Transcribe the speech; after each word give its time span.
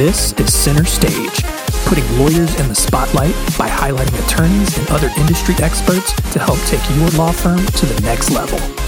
This 0.00 0.32
is 0.40 0.54
Center 0.54 0.86
Stage, 0.86 1.44
putting 1.84 2.18
lawyers 2.18 2.58
in 2.58 2.68
the 2.68 2.74
spotlight 2.74 3.34
by 3.58 3.68
highlighting 3.68 4.18
attorneys 4.24 4.78
and 4.78 4.88
other 4.88 5.10
industry 5.18 5.54
experts 5.58 6.14
to 6.32 6.38
help 6.38 6.58
take 6.60 6.80
your 6.96 7.10
law 7.10 7.32
firm 7.32 7.58
to 7.58 7.84
the 7.84 8.00
next 8.00 8.30
level. 8.30 8.79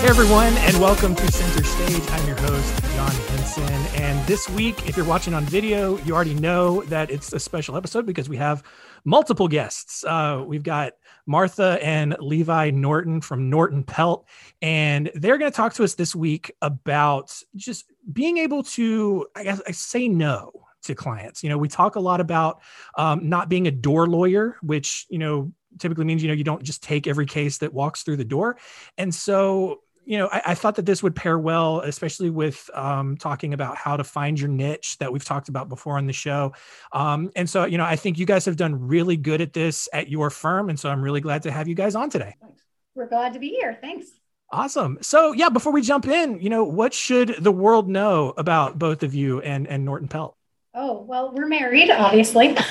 Hey 0.00 0.08
everyone, 0.08 0.54
and 0.54 0.80
welcome 0.80 1.14
to 1.14 1.30
Center 1.30 1.62
Stage. 1.62 2.02
I'm 2.10 2.26
your 2.26 2.38
host, 2.38 2.82
John 2.94 3.10
Henson. 3.10 4.02
And 4.02 4.26
this 4.26 4.48
week, 4.48 4.88
if 4.88 4.96
you're 4.96 5.04
watching 5.04 5.34
on 5.34 5.44
video, 5.44 5.98
you 5.98 6.14
already 6.14 6.32
know 6.32 6.80
that 6.84 7.10
it's 7.10 7.34
a 7.34 7.38
special 7.38 7.76
episode 7.76 8.06
because 8.06 8.26
we 8.26 8.38
have 8.38 8.62
multiple 9.04 9.46
guests. 9.46 10.02
Uh, 10.02 10.42
we've 10.46 10.62
got 10.62 10.94
Martha 11.26 11.78
and 11.82 12.16
Levi 12.18 12.70
Norton 12.70 13.20
from 13.20 13.50
Norton 13.50 13.84
Pelt, 13.84 14.26
and 14.62 15.10
they're 15.16 15.36
going 15.36 15.50
to 15.50 15.54
talk 15.54 15.74
to 15.74 15.84
us 15.84 15.92
this 15.92 16.16
week 16.16 16.50
about 16.62 17.38
just 17.54 17.84
being 18.10 18.38
able 18.38 18.62
to, 18.62 19.26
I 19.36 19.44
guess, 19.44 19.60
I 19.68 19.72
say 19.72 20.08
no 20.08 20.50
to 20.84 20.94
clients. 20.94 21.42
You 21.42 21.50
know, 21.50 21.58
we 21.58 21.68
talk 21.68 21.96
a 21.96 22.00
lot 22.00 22.22
about 22.22 22.62
um, 22.96 23.28
not 23.28 23.50
being 23.50 23.66
a 23.66 23.70
door 23.70 24.06
lawyer, 24.06 24.56
which 24.62 25.04
you 25.10 25.18
know 25.18 25.52
typically 25.78 26.06
means 26.06 26.22
you 26.22 26.28
know 26.28 26.34
you 26.34 26.42
don't 26.42 26.62
just 26.62 26.82
take 26.82 27.06
every 27.06 27.26
case 27.26 27.58
that 27.58 27.74
walks 27.74 28.02
through 28.02 28.16
the 28.16 28.24
door, 28.24 28.56
and 28.96 29.14
so 29.14 29.82
you 30.10 30.18
know, 30.18 30.28
I, 30.32 30.42
I, 30.46 30.54
thought 30.56 30.74
that 30.74 30.86
this 30.86 31.04
would 31.04 31.14
pair 31.14 31.38
well, 31.38 31.82
especially 31.82 32.30
with 32.30 32.68
um, 32.74 33.16
talking 33.16 33.54
about 33.54 33.76
how 33.76 33.96
to 33.96 34.02
find 34.02 34.40
your 34.40 34.48
niche 34.48 34.98
that 34.98 35.12
we've 35.12 35.24
talked 35.24 35.48
about 35.48 35.68
before 35.68 35.98
on 35.98 36.08
the 36.08 36.12
show. 36.12 36.52
Um, 36.90 37.30
and 37.36 37.48
so, 37.48 37.64
you 37.64 37.78
know, 37.78 37.84
I 37.84 37.94
think 37.94 38.18
you 38.18 38.26
guys 38.26 38.44
have 38.46 38.56
done 38.56 38.88
really 38.88 39.16
good 39.16 39.40
at 39.40 39.52
this 39.52 39.88
at 39.92 40.08
your 40.08 40.28
firm. 40.28 40.68
And 40.68 40.80
so 40.80 40.90
I'm 40.90 41.00
really 41.00 41.20
glad 41.20 41.44
to 41.44 41.52
have 41.52 41.68
you 41.68 41.76
guys 41.76 41.94
on 41.94 42.10
today. 42.10 42.34
Thanks. 42.42 42.60
We're 42.96 43.06
glad 43.06 43.34
to 43.34 43.38
be 43.38 43.50
here. 43.50 43.78
Thanks. 43.80 44.08
Awesome. 44.50 44.98
So, 45.00 45.30
yeah, 45.30 45.48
before 45.48 45.72
we 45.72 45.80
jump 45.80 46.08
in, 46.08 46.40
you 46.40 46.50
know, 46.50 46.64
what 46.64 46.92
should 46.92 47.36
the 47.38 47.52
world 47.52 47.88
know 47.88 48.34
about 48.36 48.80
both 48.80 49.04
of 49.04 49.14
you 49.14 49.40
and, 49.42 49.68
and 49.68 49.84
Norton 49.84 50.08
Pelt? 50.08 50.36
Oh, 50.74 51.02
well, 51.02 51.32
we're 51.32 51.46
married, 51.46 51.88
obviously. 51.88 52.56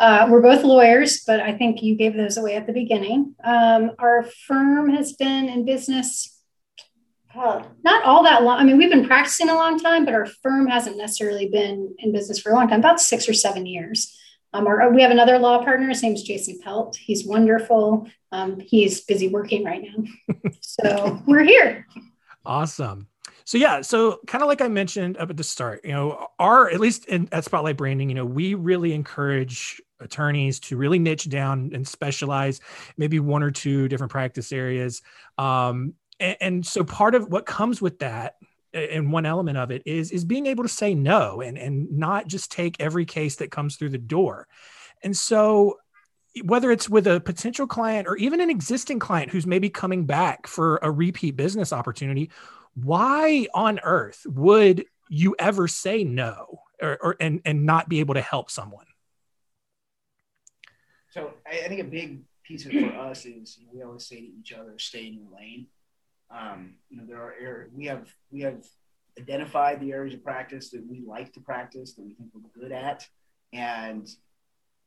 Uh, 0.00 0.28
we're 0.30 0.42
both 0.42 0.64
lawyers, 0.64 1.22
but 1.26 1.40
I 1.40 1.56
think 1.56 1.82
you 1.82 1.96
gave 1.96 2.14
those 2.14 2.36
away 2.36 2.54
at 2.54 2.66
the 2.66 2.72
beginning. 2.72 3.34
Um, 3.44 3.92
our 3.98 4.24
firm 4.46 4.90
has 4.90 5.12
been 5.12 5.48
in 5.48 5.64
business 5.64 6.38
uh, 7.34 7.62
not 7.84 8.04
all 8.04 8.24
that 8.24 8.42
long. 8.42 8.58
I 8.58 8.64
mean, 8.64 8.78
we've 8.78 8.90
been 8.90 9.06
practicing 9.06 9.48
a 9.48 9.54
long 9.54 9.78
time, 9.78 10.04
but 10.04 10.14
our 10.14 10.26
firm 10.26 10.66
hasn't 10.66 10.96
necessarily 10.96 11.48
been 11.48 11.94
in 11.98 12.12
business 12.12 12.40
for 12.40 12.50
a 12.50 12.54
long 12.54 12.68
time, 12.68 12.80
about 12.80 13.00
six 13.00 13.28
or 13.28 13.34
seven 13.34 13.66
years. 13.66 14.16
Um, 14.52 14.66
our, 14.66 14.90
we 14.92 15.02
have 15.02 15.10
another 15.10 15.38
law 15.38 15.62
partner. 15.62 15.88
His 15.88 16.02
name 16.02 16.14
is 16.14 16.22
Jason 16.22 16.58
Pelt. 16.62 16.96
He's 16.96 17.26
wonderful. 17.26 18.08
Um, 18.32 18.58
he's 18.60 19.02
busy 19.02 19.28
working 19.28 19.64
right 19.64 19.82
now. 19.82 20.34
so 20.60 21.22
we're 21.26 21.44
here. 21.44 21.86
Awesome. 22.44 23.08
So 23.48 23.56
yeah, 23.56 23.80
so 23.80 24.20
kind 24.26 24.42
of 24.42 24.48
like 24.48 24.60
I 24.60 24.68
mentioned 24.68 25.16
up 25.16 25.30
at 25.30 25.38
the 25.38 25.42
start, 25.42 25.82
you 25.82 25.92
know, 25.92 26.28
our 26.38 26.68
at 26.68 26.80
least 26.80 27.06
in, 27.06 27.30
at 27.32 27.46
Spotlight 27.46 27.78
Branding, 27.78 28.10
you 28.10 28.14
know, 28.14 28.26
we 28.26 28.52
really 28.52 28.92
encourage 28.92 29.80
attorneys 30.00 30.60
to 30.60 30.76
really 30.76 30.98
niche 30.98 31.30
down 31.30 31.70
and 31.72 31.88
specialize 31.88 32.60
maybe 32.98 33.20
one 33.20 33.42
or 33.42 33.50
two 33.50 33.88
different 33.88 34.12
practice 34.12 34.52
areas. 34.52 35.00
Um, 35.38 35.94
and, 36.20 36.36
and, 36.42 36.66
so 36.66 36.84
part 36.84 37.14
of 37.14 37.28
what 37.28 37.46
comes 37.46 37.80
with 37.80 38.00
that 38.00 38.34
and 38.74 39.10
one 39.10 39.24
element 39.24 39.56
of 39.56 39.70
it 39.70 39.80
is 39.86 40.10
is 40.10 40.26
being 40.26 40.44
able 40.44 40.64
to 40.64 40.68
say 40.68 40.94
no 40.94 41.40
and 41.40 41.56
and 41.56 41.90
not 41.90 42.26
just 42.26 42.52
take 42.52 42.76
every 42.78 43.06
case 43.06 43.36
that 43.36 43.50
comes 43.50 43.76
through 43.76 43.88
the 43.88 43.96
door. 43.96 44.46
And 45.02 45.16
so 45.16 45.78
whether 46.44 46.70
it's 46.70 46.90
with 46.90 47.06
a 47.06 47.18
potential 47.18 47.66
client 47.66 48.08
or 48.08 48.16
even 48.16 48.42
an 48.42 48.50
existing 48.50 48.98
client 48.98 49.30
who's 49.30 49.46
maybe 49.46 49.70
coming 49.70 50.04
back 50.04 50.46
for 50.46 50.78
a 50.82 50.90
repeat 50.90 51.34
business 51.34 51.72
opportunity 51.72 52.30
why 52.84 53.46
on 53.54 53.80
earth 53.82 54.22
would 54.26 54.84
you 55.08 55.34
ever 55.38 55.66
say 55.68 56.04
no 56.04 56.60
or, 56.82 56.98
or 57.02 57.16
and 57.20 57.40
and 57.44 57.64
not 57.64 57.88
be 57.88 58.00
able 58.00 58.14
to 58.14 58.20
help 58.20 58.50
someone 58.50 58.86
so 61.10 61.32
I, 61.46 61.64
I 61.64 61.68
think 61.68 61.80
a 61.80 61.84
big 61.84 62.20
piece 62.48 62.64
of 62.64 62.72
for 62.72 62.94
us 62.94 63.26
is 63.26 63.58
we 63.72 63.82
always 63.82 64.06
say 64.06 64.20
to 64.20 64.26
each 64.26 64.52
other, 64.52 64.78
stay 64.78 65.06
in 65.06 65.14
your 65.14 65.26
lane. 65.36 65.66
Um, 66.30 66.74
you 66.88 66.96
know, 66.96 67.04
there 67.06 67.20
are 67.20 67.34
areas 67.40 67.70
we 67.74 67.86
have 67.86 68.12
we 68.30 68.40
have 68.40 68.64
identified 69.18 69.80
the 69.80 69.92
areas 69.92 70.14
of 70.14 70.24
practice 70.24 70.70
that 70.70 70.84
we 70.88 71.02
like 71.06 71.32
to 71.34 71.40
practice 71.40 71.94
that 71.94 72.04
we 72.04 72.14
think 72.14 72.30
we're 72.34 72.62
good 72.62 72.72
at, 72.72 73.06
and 73.52 74.08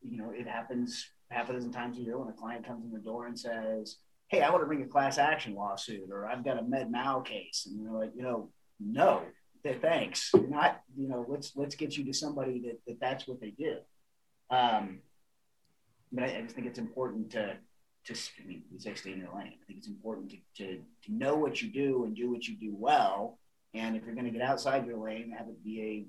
you 0.01 0.18
know, 0.18 0.31
it 0.31 0.47
happens 0.47 1.09
half 1.30 1.50
a 1.50 1.53
dozen 1.53 1.72
times 1.72 1.97
a 1.97 2.01
year 2.01 2.18
when 2.18 2.28
a 2.28 2.34
client 2.34 2.66
comes 2.66 2.84
in 2.84 2.91
the 2.91 3.00
door 3.00 3.28
and 3.28 3.40
says, 3.40 3.97
"Hey, 4.31 4.42
I 4.42 4.50
want 4.50 4.64
to 4.64 4.66
bring 4.66 4.81
a 4.81 4.88
class 4.88 5.18
action 5.18 5.56
lawsuit," 5.56 6.09
or 6.09 6.25
"I've 6.25 6.46
got 6.46 6.58
a 6.58 6.64
med 6.64 6.90
mal 6.90 7.22
case," 7.22 7.68
and 7.69 7.81
you're 7.81 7.92
like, 7.92 8.12
you 8.16 8.24
know, 8.24 8.50
no, 8.80 9.24
thanks, 9.81 10.31
you're 10.34 10.47
not. 10.47 10.81
You 10.97 11.09
know, 11.09 11.25
let's 11.28 11.52
let's 11.58 11.75
get 11.75 11.97
you 11.97 12.06
to 12.06 12.14
somebody 12.14 12.62
that, 12.62 12.80
that 12.88 13.00
that's 13.02 13.28
what 13.28 13.42
they 13.42 13.52
do. 13.52 13.78
Um, 14.50 15.00
but 16.14 16.24
I, 16.24 16.38
I, 16.38 16.42
just 16.42 16.56
think 16.56 16.68
it's 16.68 16.80
important 16.80 17.31
to 17.31 17.58
to 18.06 18.14
I 18.42 18.47
mean, 18.47 18.64
we 18.72 18.80
say 18.80 18.94
stay 18.96 19.12
in 19.12 19.19
your 19.19 19.36
lane. 19.36 19.53
I 19.62 19.66
think 19.68 19.80
it's 19.80 19.88
important 19.88 20.31
to, 20.31 20.38
to 20.58 20.81
to 21.03 21.13
know 21.13 21.36
what 21.36 21.62
you 21.62 21.69
do 21.69 22.06
and 22.06 22.16
do 22.16 22.31
what 22.31 22.48
you 22.48 22.56
do 22.56 22.74
well. 22.74 23.38
And 23.74 23.96
if 23.96 24.06
you're 24.06 24.16
going 24.16 24.25
to 24.25 24.31
get 24.31 24.42
outside 24.42 24.86
your 24.86 24.98
lane, 24.98 25.36
have 25.38 25.48
it 25.48 25.63
be 25.63 26.08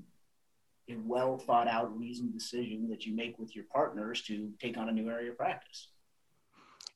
a 0.88 0.92
a 0.92 0.96
well 1.04 1.38
thought 1.38 1.68
out, 1.68 1.96
reasoned 1.98 2.32
decision 2.32 2.88
that 2.90 3.04
you 3.04 3.14
make 3.14 3.38
with 3.38 3.54
your 3.54 3.64
partners 3.72 4.22
to 4.22 4.50
take 4.60 4.76
on 4.76 4.88
a 4.88 4.92
new 4.92 5.08
area 5.08 5.30
of 5.30 5.36
practice. 5.36 5.88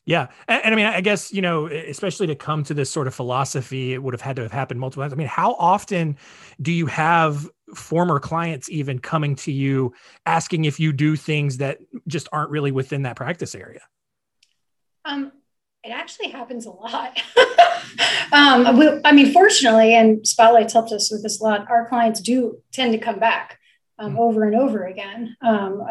Yeah. 0.06 0.28
And, 0.46 0.64
and, 0.64 0.74
I 0.74 0.76
mean, 0.76 0.86
I 0.86 1.00
guess, 1.00 1.32
you 1.32 1.42
know, 1.42 1.66
especially 1.66 2.28
to 2.28 2.36
come 2.36 2.62
to 2.64 2.74
this 2.74 2.88
sort 2.88 3.08
of 3.08 3.14
philosophy, 3.14 3.92
it 3.92 4.02
would 4.02 4.14
have 4.14 4.20
had 4.20 4.36
to 4.36 4.42
have 4.42 4.52
happened 4.52 4.78
multiple 4.78 5.02
times. 5.02 5.12
I 5.12 5.16
mean, 5.16 5.26
how 5.26 5.54
often 5.54 6.16
do 6.62 6.72
you 6.72 6.86
have 6.86 7.48
former 7.74 8.20
clients 8.20 8.70
even 8.70 9.00
coming 9.00 9.34
to 9.34 9.50
you 9.50 9.92
asking 10.24 10.64
if 10.64 10.78
you 10.78 10.92
do 10.92 11.16
things 11.16 11.56
that 11.58 11.78
just 12.06 12.28
aren't 12.30 12.50
really 12.50 12.70
within 12.70 13.02
that 13.02 13.16
practice 13.16 13.56
area? 13.56 13.80
Um, 15.04 15.32
it 15.82 15.90
actually 15.90 16.28
happens 16.30 16.66
a 16.66 16.70
lot. 16.70 17.20
um, 18.32 18.78
we, 18.78 19.00
I 19.04 19.10
mean, 19.10 19.32
fortunately, 19.32 19.94
and 19.94 20.24
Spotlight's 20.26 20.72
helped 20.72 20.92
us 20.92 21.10
with 21.10 21.24
this 21.24 21.40
a 21.40 21.44
lot, 21.44 21.68
our 21.68 21.88
clients 21.88 22.20
do 22.20 22.58
tend 22.72 22.92
to 22.92 22.98
come 22.98 23.18
back 23.18 23.58
um, 23.98 24.12
mm-hmm. 24.12 24.20
over 24.20 24.44
and 24.44 24.54
over 24.54 24.84
again. 24.84 25.36
Um, 25.42 25.82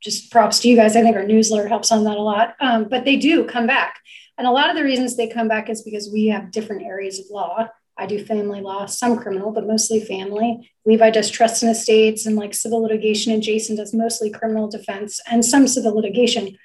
just 0.00 0.30
props 0.30 0.58
to 0.60 0.68
you 0.68 0.76
guys. 0.76 0.96
I 0.96 1.02
think 1.02 1.16
our 1.16 1.26
newsletter 1.26 1.68
helps 1.68 1.92
on 1.92 2.04
that 2.04 2.16
a 2.16 2.22
lot. 2.22 2.54
Um, 2.60 2.88
but 2.88 3.04
they 3.04 3.16
do 3.16 3.44
come 3.44 3.66
back. 3.66 4.00
And 4.38 4.46
a 4.46 4.50
lot 4.50 4.70
of 4.70 4.76
the 4.76 4.84
reasons 4.84 5.16
they 5.16 5.28
come 5.28 5.48
back 5.48 5.68
is 5.68 5.82
because 5.82 6.10
we 6.10 6.28
have 6.28 6.50
different 6.50 6.82
areas 6.82 7.18
of 7.18 7.26
law. 7.30 7.68
I 7.98 8.06
do 8.06 8.24
family 8.24 8.62
law, 8.62 8.86
some 8.86 9.18
criminal, 9.18 9.52
but 9.52 9.66
mostly 9.66 10.00
family. 10.00 10.70
Levi 10.86 11.10
does 11.10 11.28
trust 11.28 11.62
and 11.62 11.70
estates 11.70 12.24
and 12.24 12.36
like 12.36 12.54
civil 12.54 12.82
litigation, 12.82 13.32
and 13.32 13.42
Jason 13.42 13.76
does 13.76 13.92
mostly 13.92 14.30
criminal 14.30 14.70
defense 14.70 15.20
and 15.30 15.44
some 15.44 15.68
civil 15.68 15.94
litigation. 15.94 16.56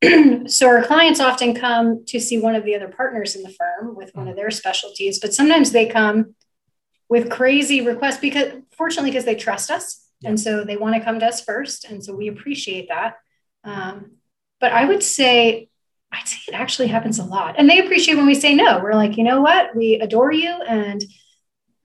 so 0.46 0.66
our 0.66 0.82
clients 0.82 1.20
often 1.20 1.54
come 1.54 2.04
to 2.06 2.18
see 2.18 2.38
one 2.38 2.54
of 2.54 2.64
the 2.64 2.74
other 2.74 2.88
partners 2.88 3.36
in 3.36 3.42
the 3.42 3.50
firm 3.50 3.94
with 3.94 4.14
one 4.14 4.28
of 4.28 4.36
their 4.36 4.50
specialties, 4.50 5.20
but 5.20 5.34
sometimes 5.34 5.72
they 5.72 5.84
come 5.84 6.34
with 7.10 7.30
crazy 7.30 7.82
requests 7.82 8.18
because 8.18 8.52
fortunately 8.72 9.10
because 9.10 9.26
they 9.26 9.34
trust 9.34 9.70
us 9.70 10.07
yeah. 10.20 10.30
And 10.30 10.40
so 10.40 10.64
they 10.64 10.76
want 10.76 10.94
to 10.94 11.00
come 11.00 11.20
to 11.20 11.26
us 11.26 11.42
first. 11.42 11.84
And 11.84 12.04
so 12.04 12.14
we 12.14 12.28
appreciate 12.28 12.88
that. 12.88 13.16
Um, 13.64 14.16
but 14.60 14.72
I 14.72 14.84
would 14.84 15.02
say, 15.02 15.68
I'd 16.10 16.26
say 16.26 16.38
it 16.48 16.54
actually 16.54 16.88
happens 16.88 17.18
a 17.18 17.24
lot. 17.24 17.56
And 17.58 17.68
they 17.68 17.78
appreciate 17.78 18.16
when 18.16 18.26
we 18.26 18.34
say 18.34 18.54
no. 18.54 18.80
We're 18.82 18.94
like, 18.94 19.16
you 19.16 19.24
know 19.24 19.40
what? 19.40 19.76
We 19.76 19.94
adore 19.96 20.32
you. 20.32 20.50
And 20.50 21.04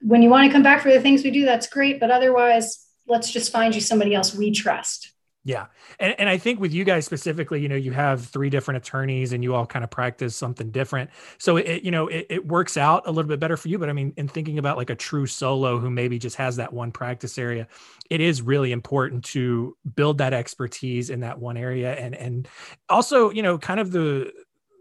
when 0.00 0.22
you 0.22 0.30
want 0.30 0.46
to 0.46 0.52
come 0.52 0.62
back 0.62 0.82
for 0.82 0.92
the 0.92 1.00
things 1.00 1.22
we 1.22 1.30
do, 1.30 1.44
that's 1.44 1.68
great. 1.68 2.00
But 2.00 2.10
otherwise, 2.10 2.84
let's 3.06 3.30
just 3.30 3.52
find 3.52 3.74
you 3.74 3.80
somebody 3.80 4.14
else 4.14 4.34
we 4.34 4.50
trust. 4.50 5.13
Yeah. 5.46 5.66
And, 6.00 6.18
and 6.18 6.28
I 6.28 6.38
think 6.38 6.58
with 6.58 6.72
you 6.72 6.84
guys 6.84 7.04
specifically, 7.04 7.60
you 7.60 7.68
know, 7.68 7.76
you 7.76 7.92
have 7.92 8.24
three 8.24 8.48
different 8.48 8.78
attorneys 8.78 9.34
and 9.34 9.44
you 9.44 9.54
all 9.54 9.66
kind 9.66 9.84
of 9.84 9.90
practice 9.90 10.34
something 10.34 10.70
different. 10.70 11.10
So 11.36 11.58
it, 11.58 11.82
you 11.82 11.90
know, 11.90 12.08
it, 12.08 12.26
it 12.30 12.46
works 12.46 12.78
out 12.78 13.06
a 13.06 13.10
little 13.10 13.28
bit 13.28 13.40
better 13.40 13.58
for 13.58 13.68
you. 13.68 13.78
But 13.78 13.90
I 13.90 13.92
mean, 13.92 14.14
in 14.16 14.26
thinking 14.26 14.58
about 14.58 14.78
like 14.78 14.88
a 14.88 14.94
true 14.94 15.26
solo 15.26 15.78
who 15.78 15.90
maybe 15.90 16.18
just 16.18 16.36
has 16.36 16.56
that 16.56 16.72
one 16.72 16.90
practice 16.92 17.36
area, 17.36 17.68
it 18.08 18.22
is 18.22 18.40
really 18.40 18.72
important 18.72 19.22
to 19.24 19.76
build 19.94 20.16
that 20.18 20.32
expertise 20.32 21.10
in 21.10 21.20
that 21.20 21.38
one 21.38 21.58
area. 21.58 21.92
And, 21.94 22.14
and 22.14 22.48
also, 22.88 23.30
you 23.30 23.42
know, 23.42 23.58
kind 23.58 23.80
of 23.80 23.92
the, 23.92 24.32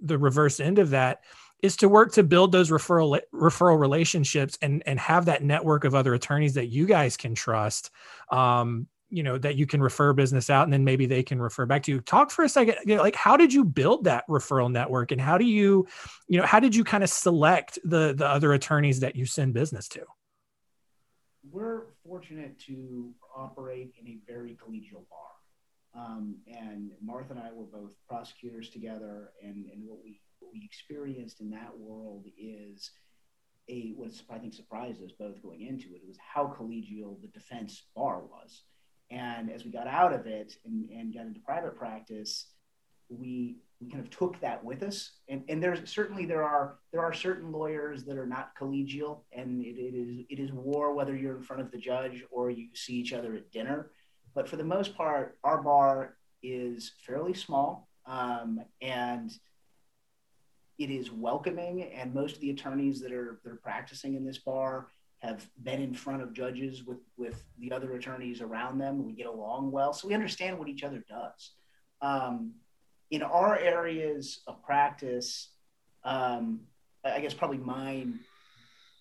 the 0.02 0.18
reverse 0.18 0.62
end 0.62 0.80
of 0.80 0.92
that 0.92 1.24
is 1.62 1.78
to 1.78 1.90
work 1.90 2.12
to 2.14 2.24
build 2.24 2.52
those 2.52 2.70
referral 2.70 3.20
referral 3.34 3.80
relationships 3.80 4.58
and 4.62 4.84
and 4.86 5.00
have 5.00 5.26
that 5.26 5.44
network 5.44 5.86
of 5.86 5.96
other 5.96 6.14
attorneys 6.14 6.56
that 6.56 6.68
you 6.68 6.86
guys 6.86 7.16
can 7.16 7.34
trust 7.34 7.90
um, 8.32 8.86
you 9.14 9.24
know 9.24 9.38
that 9.38 9.56
you 9.56 9.66
can 9.66 9.82
refer 9.82 10.14
business 10.14 10.50
out 10.50 10.64
and 10.64 10.74
then 10.74 10.84
maybe 10.84 11.06
they 11.06 11.24
can 11.24 11.42
refer 11.42 11.66
back 11.66 11.84
to 11.84 11.92
you. 11.92 12.02
Talk 12.02 12.32
for 12.32 12.44
a 12.44 12.50
second 12.50 12.76
you 12.86 12.96
know, 12.96 13.02
like 13.02 13.16
how 13.16 13.38
did 13.38 13.54
you 13.54 13.64
build 13.64 14.06
that 14.06 14.28
referral 14.28 14.72
network 14.72 15.12
and 15.12 15.22
how 15.22 15.38
do 15.38 15.46
you 15.46 15.88
you 16.28 16.40
know 16.40 16.46
how 16.46 16.60
did 16.60 16.76
you 16.76 16.84
kind 16.84 17.04
of 17.04 17.10
select 17.10 17.80
the 17.84 18.14
the 18.14 18.28
other 18.28 18.54
attorneys 18.54 19.00
that 19.02 19.16
you 19.16 19.26
send 19.26 19.54
business 19.54 19.88
to? 19.90 20.02
We're 21.50 21.84
fortunate 22.06 22.60
to 22.68 23.14
operate 23.36 23.94
in 24.00 24.08
a 24.08 24.18
very 24.28 24.58
collegial 24.58 25.06
bar. 25.10 25.20
Um, 25.96 26.38
and 26.48 26.90
martha 27.04 27.34
and 27.34 27.40
i 27.40 27.52
were 27.54 27.66
both 27.66 27.92
prosecutors 28.10 28.70
together 28.70 29.30
and 29.44 29.68
and 29.72 29.88
what 29.88 30.00
we 30.04 30.20
what 30.40 30.52
we 30.52 30.66
experienced 30.66 31.40
in 31.40 31.52
that 31.52 31.78
world 31.78 32.26
is 32.36 32.90
a 33.70 33.94
what 33.96 34.12
I 34.30 34.38
think 34.40 34.54
surprised 34.54 35.04
us 35.04 35.12
both 35.18 35.42
going 35.42 35.62
into 35.62 35.96
it 35.96 36.02
was 36.08 36.18
how 36.18 36.54
collegial 36.58 37.22
the 37.22 37.28
defense 37.28 37.84
bar 37.96 38.20
was. 38.20 38.64
And 39.14 39.52
as 39.52 39.64
we 39.64 39.70
got 39.70 39.88
out 39.88 40.12
of 40.12 40.26
it 40.26 40.58
and, 40.66 40.90
and 40.90 41.14
got 41.14 41.28
into 41.28 41.40
private 41.40 41.78
practice, 41.78 42.48
we 43.10 43.58
we 43.80 43.90
kind 43.90 44.04
of 44.04 44.10
took 44.10 44.40
that 44.40 44.64
with 44.64 44.82
us. 44.82 45.12
And, 45.28 45.44
and 45.50 45.62
there's 45.62 45.90
certainly 45.90 46.26
there 46.26 46.44
are 46.44 46.80
there 46.92 47.02
are 47.02 47.14
certain 47.14 47.52
lawyers 47.52 48.04
that 48.06 48.18
are 48.18 48.26
not 48.26 48.56
collegial, 48.60 49.22
and 49.32 49.64
it, 49.64 49.78
it 49.78 49.96
is 49.96 50.26
it 50.30 50.40
is 50.40 50.52
war 50.52 50.94
whether 50.94 51.16
you're 51.16 51.38
in 51.38 51.44
front 51.44 51.62
of 51.62 51.72
the 51.72 51.78
judge 51.78 52.24
or 52.32 52.50
you 52.50 52.70
see 52.74 52.94
each 52.94 53.14
other 53.14 53.36
at 53.36 53.52
dinner. 53.52 53.92
But 54.34 54.50
for 54.50 54.56
the 54.56 54.64
most 54.64 54.96
part, 54.96 55.38
our 55.44 55.62
bar 55.62 56.18
is 56.42 56.94
fairly 57.06 57.36
small, 57.36 57.88
um, 58.08 58.62
and 58.82 59.32
it 60.80 60.90
is 60.90 61.12
welcoming. 61.12 61.84
And 61.84 62.16
most 62.16 62.36
of 62.36 62.42
the 62.42 62.50
attorneys 62.50 63.00
that 63.02 63.12
are 63.12 63.40
that 63.44 63.52
are 63.52 63.58
practicing 63.58 64.16
in 64.16 64.26
this 64.26 64.40
bar 64.40 64.88
have 65.24 65.48
been 65.64 65.82
in 65.82 65.94
front 65.94 66.22
of 66.22 66.34
judges 66.34 66.84
with 66.84 67.00
with 67.18 67.44
the 67.58 67.72
other 67.72 67.94
attorneys 67.94 68.42
around 68.42 68.78
them. 68.78 69.06
We 69.06 69.14
get 69.14 69.28
along 69.28 69.72
well, 69.72 69.94
so 69.94 70.08
we 70.08 70.14
understand 70.14 70.60
what 70.60 70.68
each 70.68 70.84
other 70.84 71.04
does. 71.10 71.52
Um, 72.02 72.54
in 73.10 73.24
our 73.24 73.58
areas 73.58 74.42
of 74.48 74.62
practice, 74.64 75.52
um, 76.04 76.62
I 77.06 77.22
guess 77.22 77.34
probably 77.34 77.58
mine 77.58 78.20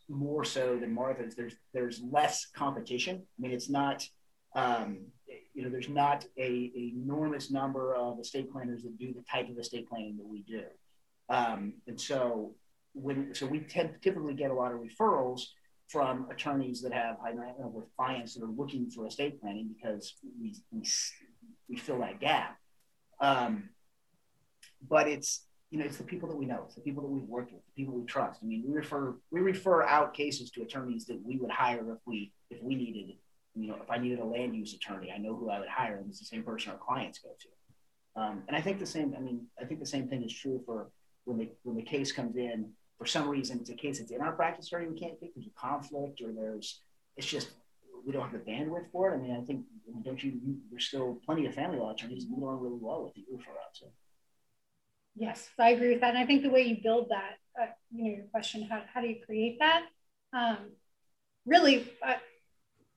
more 0.08 0.44
so 0.44 0.76
than 0.76 0.94
Martha's. 0.94 1.34
There's 1.34 1.56
there's 1.74 2.00
less 2.00 2.46
competition. 2.54 3.16
I 3.38 3.42
mean, 3.42 3.52
it's 3.52 3.68
not 3.68 4.06
um, 4.54 5.06
you 5.54 5.64
know 5.64 5.70
there's 5.70 5.88
not 5.88 6.24
a, 6.38 6.42
a, 6.76 6.92
enormous 6.94 7.50
number 7.50 7.96
of 7.96 8.20
estate 8.20 8.52
planners 8.52 8.82
that 8.84 8.96
do 8.96 9.12
the 9.12 9.24
type 9.30 9.50
of 9.50 9.58
estate 9.58 9.88
planning 9.88 10.16
that 10.18 10.26
we 10.26 10.42
do, 10.42 10.64
um, 11.30 11.74
and 11.88 12.00
so 12.00 12.54
when 12.94 13.34
so 13.34 13.46
we 13.46 13.58
tend 13.60 13.94
typically 14.02 14.34
get 14.34 14.52
a 14.52 14.54
lot 14.54 14.72
of 14.72 14.78
referrals 14.78 15.46
from 15.88 16.26
attorneys 16.30 16.80
that 16.82 16.92
have 16.92 17.16
high 17.22 17.32
net 17.32 17.56
worth 17.58 17.84
clients 17.96 18.34
that 18.34 18.42
are 18.42 18.50
looking 18.50 18.90
for 18.90 19.06
estate 19.06 19.40
planning 19.40 19.68
because 19.74 20.14
we 20.40 20.54
we, 20.70 20.82
we 21.68 21.76
fill 21.76 22.00
that 22.00 22.20
gap. 22.20 22.56
Um, 23.20 23.68
but 24.88 25.06
it's 25.06 25.46
you 25.70 25.78
know 25.78 25.84
it's 25.84 25.96
the 25.96 26.04
people 26.04 26.28
that 26.28 26.36
we 26.36 26.46
know, 26.46 26.62
it's 26.66 26.74
the 26.74 26.80
people 26.80 27.02
that 27.02 27.08
we've 27.08 27.28
worked 27.28 27.52
with, 27.52 27.62
the 27.64 27.82
people 27.82 27.94
we 27.94 28.06
trust. 28.06 28.40
I 28.42 28.46
mean, 28.46 28.64
we 28.66 28.74
refer 28.74 29.14
we 29.30 29.40
refer 29.40 29.82
out 29.82 30.14
cases 30.14 30.50
to 30.52 30.62
attorneys 30.62 31.06
that 31.06 31.20
we 31.24 31.36
would 31.36 31.50
hire 31.50 31.92
if 31.92 31.98
we 32.06 32.32
if 32.50 32.62
we 32.62 32.74
needed 32.74 33.16
you 33.54 33.68
know 33.68 33.76
if 33.82 33.90
I 33.90 33.98
needed 33.98 34.18
a 34.18 34.24
land 34.24 34.56
use 34.56 34.74
attorney, 34.74 35.12
I 35.14 35.18
know 35.18 35.36
who 35.36 35.50
I 35.50 35.58
would 35.58 35.68
hire, 35.68 35.96
and 35.96 36.08
it's 36.08 36.20
the 36.20 36.24
same 36.24 36.42
person 36.42 36.72
our 36.72 36.78
clients 36.78 37.18
go 37.18 37.30
to. 37.30 37.48
Um, 38.14 38.42
and 38.46 38.56
I 38.56 38.60
think 38.60 38.78
the 38.78 38.86
same. 38.86 39.14
I 39.16 39.20
mean, 39.20 39.46
I 39.60 39.64
think 39.64 39.80
the 39.80 39.86
same 39.86 40.08
thing 40.08 40.22
is 40.22 40.32
true 40.32 40.60
for 40.66 40.90
when 41.24 41.38
the 41.38 41.48
when 41.62 41.76
the 41.76 41.82
case 41.82 42.12
comes 42.12 42.36
in. 42.36 42.70
For 42.98 43.06
some 43.06 43.28
reason, 43.28 43.58
it's 43.60 43.70
a 43.70 43.74
case 43.74 43.98
that's 43.98 44.12
in 44.12 44.20
our 44.20 44.32
practice 44.32 44.72
area 44.72 44.88
we 44.88 44.98
can't 44.98 45.18
take. 45.18 45.34
There's 45.34 45.46
a 45.46 45.60
conflict, 45.60 46.20
or 46.20 46.32
there's 46.32 46.80
it's 47.16 47.26
just 47.26 47.48
we 48.06 48.12
don't 48.12 48.22
have 48.22 48.32
the 48.32 48.50
bandwidth 48.50 48.90
for 48.92 49.10
it. 49.10 49.14
I 49.14 49.18
mean, 49.18 49.36
I 49.36 49.44
think 49.44 49.64
don't 50.04 50.22
you? 50.22 50.30
you 50.30 50.56
there's 50.70 50.86
still 50.86 51.18
plenty 51.24 51.46
of 51.46 51.54
family 51.54 51.78
law 51.78 51.92
attorneys 51.92 52.26
who 52.28 52.42
along 52.42 52.60
really 52.60 52.78
well 52.80 53.04
with 53.04 53.14
the 53.14 53.24
refer 53.30 53.50
out. 53.50 53.74
So. 53.74 53.86
Yes, 55.14 55.48
I 55.58 55.70
agree 55.70 55.90
with 55.90 56.00
that. 56.00 56.14
And 56.14 56.18
I 56.18 56.26
think 56.26 56.42
the 56.42 56.50
way 56.50 56.62
you 56.62 56.78
build 56.82 57.10
that, 57.10 57.36
uh, 57.60 57.66
you 57.94 58.04
know, 58.04 58.16
your 58.16 58.26
question, 58.32 58.66
how, 58.68 58.82
how 58.92 59.00
do 59.00 59.08
you 59.08 59.16
create 59.24 59.58
that? 59.58 59.82
Um, 60.32 60.70
really, 61.44 61.92
uh, 62.02 62.14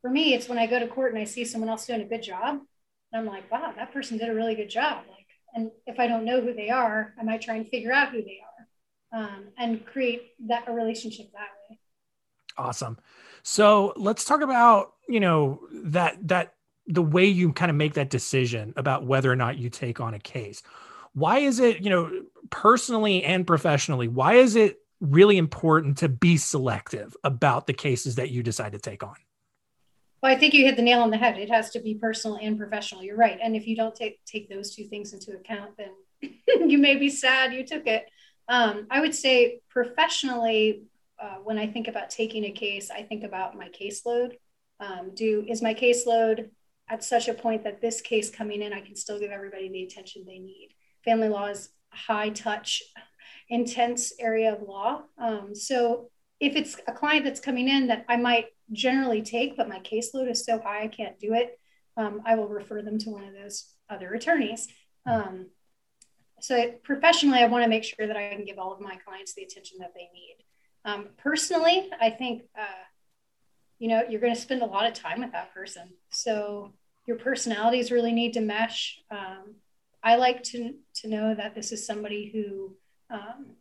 for 0.01 0.09
me, 0.09 0.33
it's 0.33 0.47
when 0.47 0.57
I 0.57 0.65
go 0.65 0.79
to 0.79 0.87
court 0.87 1.11
and 1.11 1.21
I 1.21 1.25
see 1.25 1.43
someone 1.43 1.69
else 1.69 1.85
doing 1.85 2.01
a 2.01 2.05
good 2.05 2.23
job. 2.23 2.59
And 3.11 3.19
I'm 3.21 3.25
like, 3.25 3.51
wow, 3.51 3.73
that 3.75 3.91
person 3.91 4.17
did 4.17 4.29
a 4.29 4.33
really 4.33 4.55
good 4.55 4.69
job. 4.69 5.03
Like, 5.09 5.27
and 5.53 5.71
if 5.87 5.99
I 5.99 6.07
don't 6.07 6.25
know 6.25 6.41
who 6.41 6.53
they 6.53 6.69
are, 6.69 7.13
I 7.19 7.23
might 7.23 7.41
try 7.41 7.55
and 7.55 7.67
figure 7.67 7.91
out 7.91 8.11
who 8.11 8.21
they 8.21 8.39
are 8.41 8.54
um, 9.15 9.45
and 9.57 9.85
create 9.85 10.33
that 10.47 10.65
a 10.67 10.71
relationship 10.73 11.31
that 11.31 11.49
way. 11.69 11.79
Awesome. 12.57 12.97
So 13.43 13.93
let's 13.95 14.25
talk 14.25 14.41
about, 14.41 14.93
you 15.07 15.19
know, 15.19 15.61
that, 15.71 16.27
that, 16.27 16.55
the 16.87 17.01
way 17.01 17.25
you 17.25 17.51
kind 17.51 17.69
of 17.71 17.75
make 17.75 17.95
that 17.95 18.09
decision 18.09 18.73
about 18.75 19.05
whether 19.05 19.31
or 19.31 19.35
not 19.35 19.57
you 19.57 19.69
take 19.69 19.99
on 19.99 20.13
a 20.13 20.19
case. 20.19 20.61
Why 21.13 21.39
is 21.39 21.59
it 21.59 21.81
you 21.81 21.89
know 21.89 22.11
personally 22.49 23.23
and 23.23 23.47
professionally 23.47 24.07
why 24.07 24.35
is 24.35 24.55
it 24.55 24.79
really 25.01 25.37
important 25.37 25.97
to 25.99 26.09
be 26.09 26.37
selective 26.37 27.15
about 27.23 27.67
the 27.67 27.73
cases 27.73 28.15
that 28.15 28.29
you 28.29 28.43
decide 28.43 28.73
to 28.73 28.79
take 28.79 29.01
on? 29.01 29.15
Well 30.21 30.31
i 30.31 30.37
think 30.37 30.53
you 30.53 30.65
hit 30.65 30.75
the 30.75 30.81
nail 30.81 31.01
on 31.01 31.09
the 31.09 31.17
head. 31.17 31.37
It 31.37 31.49
has 31.49 31.71
to 31.71 31.79
be 31.79 31.95
personal 31.95 32.37
and 32.41 32.57
professional. 32.57 33.03
You're 33.03 33.17
right. 33.17 33.39
And 33.41 33.55
if 33.55 33.65
you 33.65 33.75
don't 33.75 33.95
take 33.95 34.23
take 34.25 34.49
those 34.49 34.75
two 34.75 34.83
things 34.83 35.13
into 35.13 35.31
account 35.31 35.71
then 35.77 36.29
you 36.69 36.77
may 36.77 36.97
be 36.97 37.09
sad 37.09 37.53
you 37.53 37.65
took 37.65 37.87
it 37.87 38.05
um, 38.47 38.87
i 38.89 38.99
would 38.99 39.15
say 39.15 39.59
professionally 39.69 40.83
uh, 41.19 41.37
when 41.43 41.57
i 41.57 41.67
think 41.67 41.87
about 41.87 42.09
taking 42.09 42.45
a 42.45 42.51
case 42.51 42.89
i 42.91 43.01
think 43.01 43.23
about 43.23 43.57
my 43.57 43.69
caseload 43.69 44.33
um, 44.79 45.11
do 45.13 45.45
is 45.47 45.61
my 45.61 45.73
caseload 45.73 46.49
at 46.89 47.03
such 47.03 47.27
a 47.27 47.33
point 47.33 47.63
that 47.63 47.81
this 47.81 48.01
case 48.01 48.29
coming 48.29 48.61
in 48.61 48.73
i 48.73 48.81
can 48.81 48.95
still 48.95 49.19
give 49.19 49.31
everybody 49.31 49.69
the 49.69 49.83
attention 49.83 50.23
they 50.25 50.39
need 50.39 50.69
family 51.05 51.29
law 51.29 51.45
is 51.45 51.69
high 51.95 52.29
touch, 52.29 52.83
intense 53.49 54.13
area 54.19 54.53
of 54.53 54.67
law. 54.67 55.03
Um, 55.17 55.55
so 55.55 56.09
if 56.39 56.55
it's 56.55 56.77
a 56.87 56.91
client 56.91 57.23
that's 57.23 57.39
coming 57.39 57.69
in 57.69 57.87
that 57.87 58.05
I 58.09 58.17
might 58.17 58.47
generally 58.71 59.21
take, 59.21 59.55
but 59.55 59.69
my 59.69 59.79
caseload 59.79 60.29
is 60.29 60.43
so 60.43 60.59
high 60.59 60.83
I 60.83 60.87
can't 60.87 61.17
do 61.19 61.33
it, 61.33 61.57
um, 61.95 62.21
I 62.25 62.35
will 62.35 62.49
refer 62.49 62.81
them 62.81 62.99
to 62.99 63.09
one 63.09 63.23
of 63.23 63.33
those 63.33 63.71
other 63.89 64.13
attorneys. 64.13 64.67
Um, 65.05 65.47
so 66.45 66.71
professionally, 66.83 67.39
I 67.39 67.47
want 67.47 67.63
to 67.63 67.69
make 67.69 67.83
sure 67.83 68.05
that 68.05 68.15
I 68.15 68.29
can 68.29 68.45
give 68.45 68.59
all 68.59 68.71
of 68.71 68.79
my 68.79 68.97
clients 68.97 69.33
the 69.33 69.43
attention 69.43 69.79
that 69.79 69.93
they 69.95 70.09
need. 70.13 70.37
Um, 70.85 71.07
personally, 71.17 71.89
I 71.99 72.11
think 72.11 72.43
uh, 72.55 72.83
you 73.79 73.87
know 73.87 74.03
you're 74.07 74.21
going 74.21 74.35
to 74.35 74.39
spend 74.39 74.61
a 74.61 74.67
lot 74.67 74.85
of 74.85 74.93
time 74.93 75.21
with 75.21 75.31
that 75.31 75.53
person, 75.55 75.89
so 76.11 76.73
your 77.07 77.17
personalities 77.17 77.91
really 77.91 78.11
need 78.11 78.33
to 78.33 78.41
mesh. 78.41 78.99
Um, 79.09 79.55
I 80.03 80.17
like 80.17 80.43
to, 80.43 80.75
to 81.01 81.07
know 81.07 81.33
that 81.33 81.55
this 81.55 81.71
is 81.71 81.85
somebody 81.85 82.29
who 82.31 82.75
um, 83.09 83.55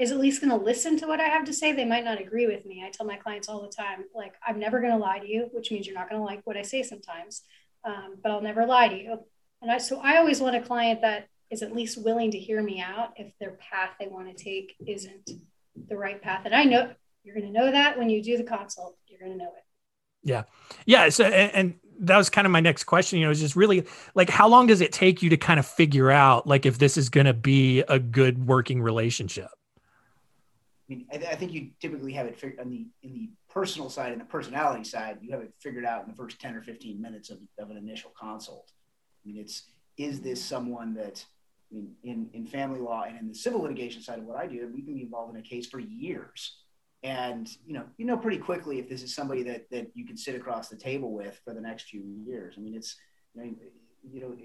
is 0.00 0.10
at 0.10 0.18
least 0.18 0.40
going 0.40 0.50
to 0.50 0.64
listen 0.64 0.98
to 0.98 1.06
what 1.06 1.20
I 1.20 1.28
have 1.28 1.44
to 1.44 1.52
say. 1.52 1.72
They 1.72 1.84
might 1.84 2.04
not 2.04 2.20
agree 2.20 2.48
with 2.48 2.66
me. 2.66 2.82
I 2.84 2.90
tell 2.90 3.06
my 3.06 3.16
clients 3.16 3.48
all 3.48 3.62
the 3.62 3.68
time, 3.68 4.04
like, 4.14 4.34
I'm 4.44 4.58
never 4.58 4.80
going 4.80 4.92
to 4.92 4.98
lie 4.98 5.20
to 5.20 5.28
you, 5.28 5.48
which 5.52 5.70
means 5.70 5.86
you're 5.86 5.94
not 5.94 6.10
going 6.10 6.20
to 6.20 6.24
like 6.24 6.40
what 6.44 6.56
I 6.56 6.62
say 6.62 6.82
sometimes, 6.82 7.42
um, 7.84 8.16
but 8.20 8.32
I'll 8.32 8.40
never 8.40 8.66
lie 8.66 8.88
to 8.88 8.96
you. 8.96 9.18
And 9.62 9.70
I, 9.70 9.78
so 9.78 10.00
I 10.00 10.16
always 10.16 10.40
want 10.40 10.56
a 10.56 10.60
client 10.60 11.02
that 11.02 11.28
is 11.50 11.62
at 11.62 11.74
least 11.74 12.02
willing 12.02 12.30
to 12.30 12.38
hear 12.38 12.62
me 12.62 12.80
out 12.80 13.10
if 13.16 13.32
their 13.38 13.52
path 13.52 13.90
they 13.98 14.06
want 14.06 14.34
to 14.34 14.44
take 14.44 14.74
isn't 14.86 15.30
the 15.88 15.96
right 15.96 16.20
path. 16.22 16.42
And 16.44 16.54
I 16.54 16.64
know 16.64 16.90
you're 17.24 17.34
going 17.34 17.52
to 17.52 17.58
know 17.58 17.70
that 17.70 17.98
when 17.98 18.08
you 18.08 18.22
do 18.22 18.36
the 18.36 18.44
consult, 18.44 18.96
you're 19.06 19.20
going 19.20 19.32
to 19.32 19.38
know 19.38 19.50
it. 19.56 19.64
Yeah. 20.22 20.44
Yeah. 20.86 21.08
So, 21.08 21.24
and, 21.24 21.54
and 21.54 21.74
that 22.00 22.16
was 22.16 22.30
kind 22.30 22.46
of 22.46 22.50
my 22.50 22.60
next 22.60 22.84
question. 22.84 23.18
You 23.18 23.26
know, 23.26 23.30
is 23.30 23.40
just 23.40 23.56
really 23.56 23.86
like, 24.14 24.30
how 24.30 24.48
long 24.48 24.66
does 24.66 24.80
it 24.80 24.92
take 24.92 25.22
you 25.22 25.30
to 25.30 25.36
kind 25.36 25.58
of 25.58 25.66
figure 25.66 26.10
out 26.10 26.46
like 26.46 26.66
if 26.66 26.78
this 26.78 26.96
is 26.96 27.08
going 27.08 27.26
to 27.26 27.34
be 27.34 27.80
a 27.80 27.98
good 27.98 28.46
working 28.46 28.82
relationship? 28.82 29.48
I 30.88 30.94
mean, 30.94 31.06
I, 31.12 31.16
th- 31.18 31.30
I, 31.30 31.36
think 31.36 31.52
you 31.52 31.70
typically 31.80 32.12
have 32.14 32.26
it 32.26 32.36
figured 32.38 32.58
on 32.58 32.68
the 32.68 32.86
in 33.02 33.12
the 33.12 33.30
personal 33.48 33.88
side 33.88 34.10
and 34.10 34.20
the 34.20 34.24
personality 34.24 34.82
side. 34.82 35.18
You 35.20 35.30
have 35.30 35.40
it 35.40 35.52
figured 35.60 35.84
out 35.84 36.02
in 36.02 36.10
the 36.10 36.16
first 36.16 36.40
ten 36.40 36.56
or 36.56 36.62
fifteen 36.62 37.00
minutes 37.00 37.30
of, 37.30 37.38
of 37.60 37.70
an 37.70 37.76
initial 37.76 38.12
consult. 38.18 38.72
I 39.24 39.28
mean, 39.28 39.36
it's 39.40 39.68
is 39.96 40.20
this 40.20 40.44
someone 40.44 40.94
that 40.94 41.24
I 41.24 41.39
mean, 41.74 41.92
in 42.02 42.30
in 42.32 42.46
family 42.46 42.80
law 42.80 43.04
and 43.06 43.18
in 43.18 43.28
the 43.28 43.34
civil 43.34 43.62
litigation 43.62 44.02
side 44.02 44.18
of 44.18 44.24
what 44.24 44.36
I 44.36 44.46
do, 44.46 44.70
we 44.74 44.82
can 44.82 44.94
be 44.94 45.02
involved 45.02 45.34
in 45.34 45.40
a 45.40 45.44
case 45.44 45.66
for 45.66 45.78
years. 45.78 46.56
And 47.02 47.48
you 47.66 47.74
know 47.74 47.84
you 47.96 48.04
know 48.04 48.16
pretty 48.16 48.38
quickly 48.38 48.78
if 48.78 48.88
this 48.88 49.02
is 49.02 49.14
somebody 49.14 49.42
that 49.44 49.70
that 49.70 49.90
you 49.94 50.06
can 50.06 50.16
sit 50.16 50.34
across 50.34 50.68
the 50.68 50.76
table 50.76 51.12
with 51.12 51.40
for 51.44 51.54
the 51.54 51.60
next 51.60 51.84
few 51.84 52.02
years. 52.26 52.54
I 52.58 52.60
mean 52.60 52.74
it's 52.74 52.96
you 53.34 53.42
know, 53.42 53.56
you 54.12 54.20
know 54.20 54.36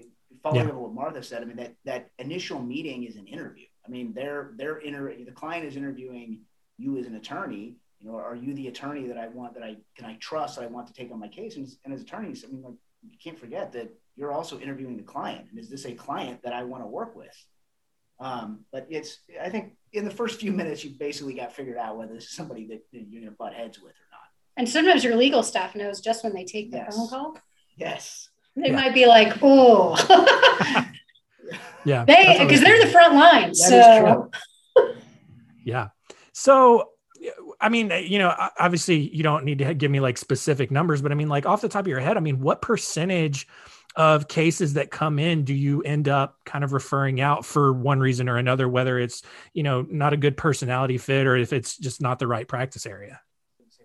following 0.42 0.68
yeah. 0.68 0.74
what 0.74 0.92
martha 0.92 1.22
said 1.22 1.42
i 1.42 1.44
mean 1.44 1.56
that 1.56 1.74
that 1.84 2.10
initial 2.18 2.60
meeting 2.60 3.04
is 3.04 3.16
an 3.16 3.26
interview. 3.26 3.66
I 3.86 3.90
mean 3.90 4.12
they're 4.14 4.52
they're 4.56 4.78
inter 4.78 5.14
the 5.14 5.32
client 5.32 5.66
is 5.66 5.76
interviewing 5.76 6.40
you 6.78 6.98
as 6.98 7.06
an 7.06 7.16
attorney. 7.16 7.76
You 8.00 8.10
know 8.10 8.16
are 8.16 8.36
you 8.36 8.54
the 8.54 8.68
attorney 8.68 9.06
that 9.06 9.18
i 9.18 9.28
want 9.28 9.52
that 9.54 9.62
i 9.62 9.76
can 9.96 10.06
i 10.06 10.14
trust 10.14 10.56
that 10.56 10.62
i 10.62 10.66
want 10.66 10.86
to 10.86 10.94
take 10.94 11.12
on 11.12 11.18
my 11.18 11.28
case? 11.28 11.56
And, 11.56 11.68
and 11.84 11.92
as 11.92 12.00
attorneys 12.00 12.44
i 12.44 12.48
mean 12.48 12.62
like 12.62 12.74
you 13.10 13.18
can't 13.22 13.38
forget 13.38 13.72
that 13.72 13.94
you're 14.16 14.32
also 14.32 14.58
interviewing 14.58 14.96
the 14.96 15.02
client 15.02 15.46
and 15.50 15.58
is 15.58 15.68
this 15.68 15.86
a 15.86 15.92
client 15.92 16.42
that 16.42 16.52
i 16.52 16.64
want 16.64 16.82
to 16.82 16.86
work 16.86 17.14
with 17.16 17.36
um, 18.18 18.60
but 18.72 18.86
it's, 18.88 19.18
I 19.40 19.50
think 19.50 19.76
in 19.92 20.04
the 20.04 20.10
first 20.10 20.40
few 20.40 20.52
minutes, 20.52 20.84
you 20.84 20.90
basically 20.98 21.34
got 21.34 21.52
figured 21.52 21.76
out 21.76 21.96
whether 21.96 22.14
this 22.14 22.24
is 22.24 22.30
somebody 22.32 22.66
that 22.68 22.82
you're 22.90 23.20
going 23.20 23.30
to 23.30 23.36
butt 23.36 23.54
heads 23.54 23.78
with 23.78 23.92
or 23.92 24.08
not. 24.10 24.20
And 24.56 24.68
sometimes 24.68 25.04
your 25.04 25.16
legal 25.16 25.42
staff 25.42 25.74
knows 25.74 26.00
just 26.00 26.24
when 26.24 26.32
they 26.32 26.44
take 26.44 26.70
the 26.70 26.78
yes. 26.78 26.96
phone 26.96 27.08
call. 27.08 27.38
Yes. 27.76 28.30
They 28.56 28.68
yeah. 28.68 28.74
might 28.74 28.94
be 28.94 29.06
like, 29.06 29.36
oh. 29.42 29.96
yeah. 31.84 32.04
They, 32.06 32.38
because 32.40 32.62
they're 32.62 32.82
the 32.82 32.90
front 32.90 33.14
line. 33.14 33.54
so. 33.54 34.30
yeah. 35.64 35.88
So, 36.32 36.90
I 37.60 37.68
mean, 37.68 37.92
you 38.04 38.18
know, 38.18 38.34
obviously 38.58 39.14
you 39.14 39.22
don't 39.22 39.44
need 39.44 39.58
to 39.58 39.74
give 39.74 39.90
me 39.90 40.00
like 40.00 40.18
specific 40.18 40.70
numbers, 40.70 41.02
but 41.02 41.12
I 41.12 41.14
mean, 41.14 41.28
like 41.28 41.46
off 41.46 41.60
the 41.60 41.68
top 41.68 41.82
of 41.82 41.88
your 41.88 42.00
head, 42.00 42.16
I 42.16 42.20
mean, 42.20 42.40
what 42.40 42.62
percentage 42.62 43.46
of 43.96 44.28
cases 44.28 44.74
that 44.74 44.90
come 44.90 45.18
in 45.18 45.44
do 45.44 45.54
you 45.54 45.82
end 45.82 46.08
up 46.08 46.38
kind 46.44 46.62
of 46.64 46.74
referring 46.74 47.20
out 47.20 47.46
for 47.46 47.72
one 47.72 47.98
reason 47.98 48.28
or 48.28 48.36
another, 48.36 48.68
whether 48.68 48.98
it's, 48.98 49.22
you 49.54 49.62
know, 49.62 49.86
not 49.90 50.12
a 50.12 50.16
good 50.16 50.36
personality 50.36 50.98
fit 50.98 51.26
or 51.26 51.36
if 51.36 51.52
it's 51.52 51.78
just 51.78 52.00
not 52.02 52.18
the 52.18 52.26
right 52.26 52.46
practice 52.46 52.84
area? 52.84 53.20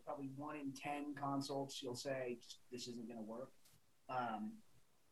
Probably 0.06 0.30
one 0.36 0.58
in 0.58 0.74
10 0.74 1.16
consults, 1.16 1.82
you'll 1.82 1.96
say, 1.96 2.38
this 2.72 2.88
isn't 2.90 3.08
going 3.08 3.20
to 3.20 3.24
work. 3.24 3.52
Um, 4.10 4.52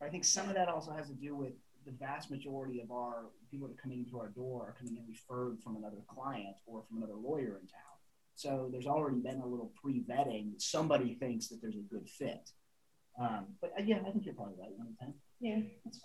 I 0.02 0.08
think 0.08 0.24
some 0.24 0.48
of 0.48 0.54
that 0.54 0.68
also 0.68 0.92
has 0.92 1.08
to 1.08 1.14
do 1.14 1.34
with 1.34 1.52
the 1.86 1.92
vast 1.92 2.30
majority 2.30 2.80
of 2.80 2.90
our 2.90 3.26
people 3.50 3.68
that 3.68 3.74
are 3.74 3.82
coming 3.82 4.00
into 4.00 4.18
our 4.18 4.28
door 4.28 4.62
are 4.62 4.74
coming 4.78 4.96
in 4.96 5.04
referred 5.08 5.58
from 5.62 5.76
another 5.76 6.02
client 6.06 6.56
or 6.66 6.82
from 6.88 6.98
another 6.98 7.14
lawyer 7.14 7.58
in 7.60 7.66
town. 7.66 7.89
So 8.40 8.70
there's 8.72 8.86
already 8.86 9.18
been 9.18 9.40
a 9.40 9.46
little 9.46 9.70
pre-vetting. 9.82 10.52
Somebody 10.56 11.12
thinks 11.12 11.48
that 11.48 11.60
there's 11.60 11.76
a 11.76 11.94
good 11.94 12.08
fit. 12.08 12.48
Um, 13.20 13.48
but 13.60 13.72
uh, 13.78 13.82
yeah, 13.84 13.98
I 14.06 14.10
think 14.10 14.24
you're 14.24 14.34
probably 14.34 14.54
right. 14.58 14.70
One. 14.78 14.96
Yeah, 15.40 15.58
that's 15.84 16.00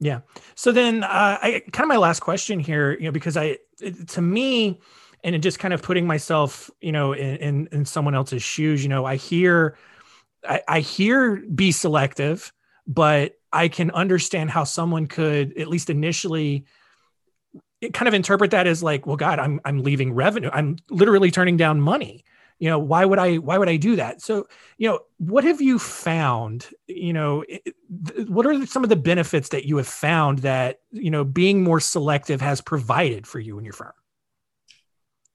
Yeah. 0.00 0.20
So 0.54 0.70
then, 0.70 1.02
uh, 1.02 1.38
I 1.40 1.62
kind 1.72 1.84
of 1.84 1.88
my 1.88 1.96
last 1.96 2.20
question 2.20 2.60
here, 2.60 2.92
you 2.92 3.06
know, 3.06 3.10
because 3.10 3.38
I, 3.38 3.56
it, 3.80 4.08
to 4.08 4.20
me, 4.20 4.80
and 5.24 5.34
it 5.34 5.38
just 5.38 5.58
kind 5.58 5.72
of 5.72 5.80
putting 5.80 6.06
myself, 6.06 6.70
you 6.82 6.92
know, 6.92 7.14
in, 7.14 7.36
in, 7.36 7.68
in 7.72 7.84
someone 7.86 8.14
else's 8.14 8.42
shoes, 8.42 8.82
you 8.82 8.90
know, 8.90 9.06
I 9.06 9.16
hear, 9.16 9.78
I, 10.46 10.60
I 10.68 10.80
hear 10.80 11.36
be 11.36 11.72
selective, 11.72 12.52
but 12.86 13.32
I 13.50 13.68
can 13.68 13.90
understand 13.92 14.50
how 14.50 14.64
someone 14.64 15.06
could 15.06 15.56
at 15.56 15.68
least 15.68 15.88
initially 15.88 16.66
kind 17.92 18.08
of 18.08 18.14
interpret 18.14 18.50
that 18.50 18.66
as 18.66 18.82
like, 18.82 19.06
well, 19.06 19.16
God, 19.16 19.38
I'm 19.38 19.60
I'm 19.64 19.82
leaving 19.82 20.12
revenue. 20.12 20.50
I'm 20.52 20.76
literally 20.90 21.30
turning 21.30 21.56
down 21.56 21.80
money. 21.80 22.24
You 22.58 22.68
know, 22.68 22.78
why 22.78 23.06
would 23.06 23.18
I 23.18 23.36
why 23.36 23.56
would 23.56 23.70
I 23.70 23.76
do 23.76 23.96
that? 23.96 24.20
So, 24.20 24.46
you 24.76 24.88
know, 24.88 25.00
what 25.16 25.44
have 25.44 25.62
you 25.62 25.78
found? 25.78 26.68
You 26.86 27.14
know, 27.14 27.44
what 28.28 28.46
are 28.46 28.66
some 28.66 28.82
of 28.82 28.90
the 28.90 28.96
benefits 28.96 29.48
that 29.48 29.64
you 29.64 29.78
have 29.78 29.86
found 29.86 30.40
that 30.40 30.80
you 30.90 31.10
know 31.10 31.24
being 31.24 31.64
more 31.64 31.80
selective 31.80 32.42
has 32.42 32.60
provided 32.60 33.26
for 33.26 33.40
you 33.40 33.56
and 33.56 33.64
your 33.64 33.72
firm? 33.72 33.92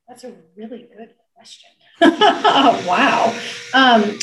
That's 0.08 0.24
a 0.24 0.36
really 0.56 0.88
good 0.96 1.16
question. 1.36 1.72
wow. 2.02 3.36
Um, 3.74 4.20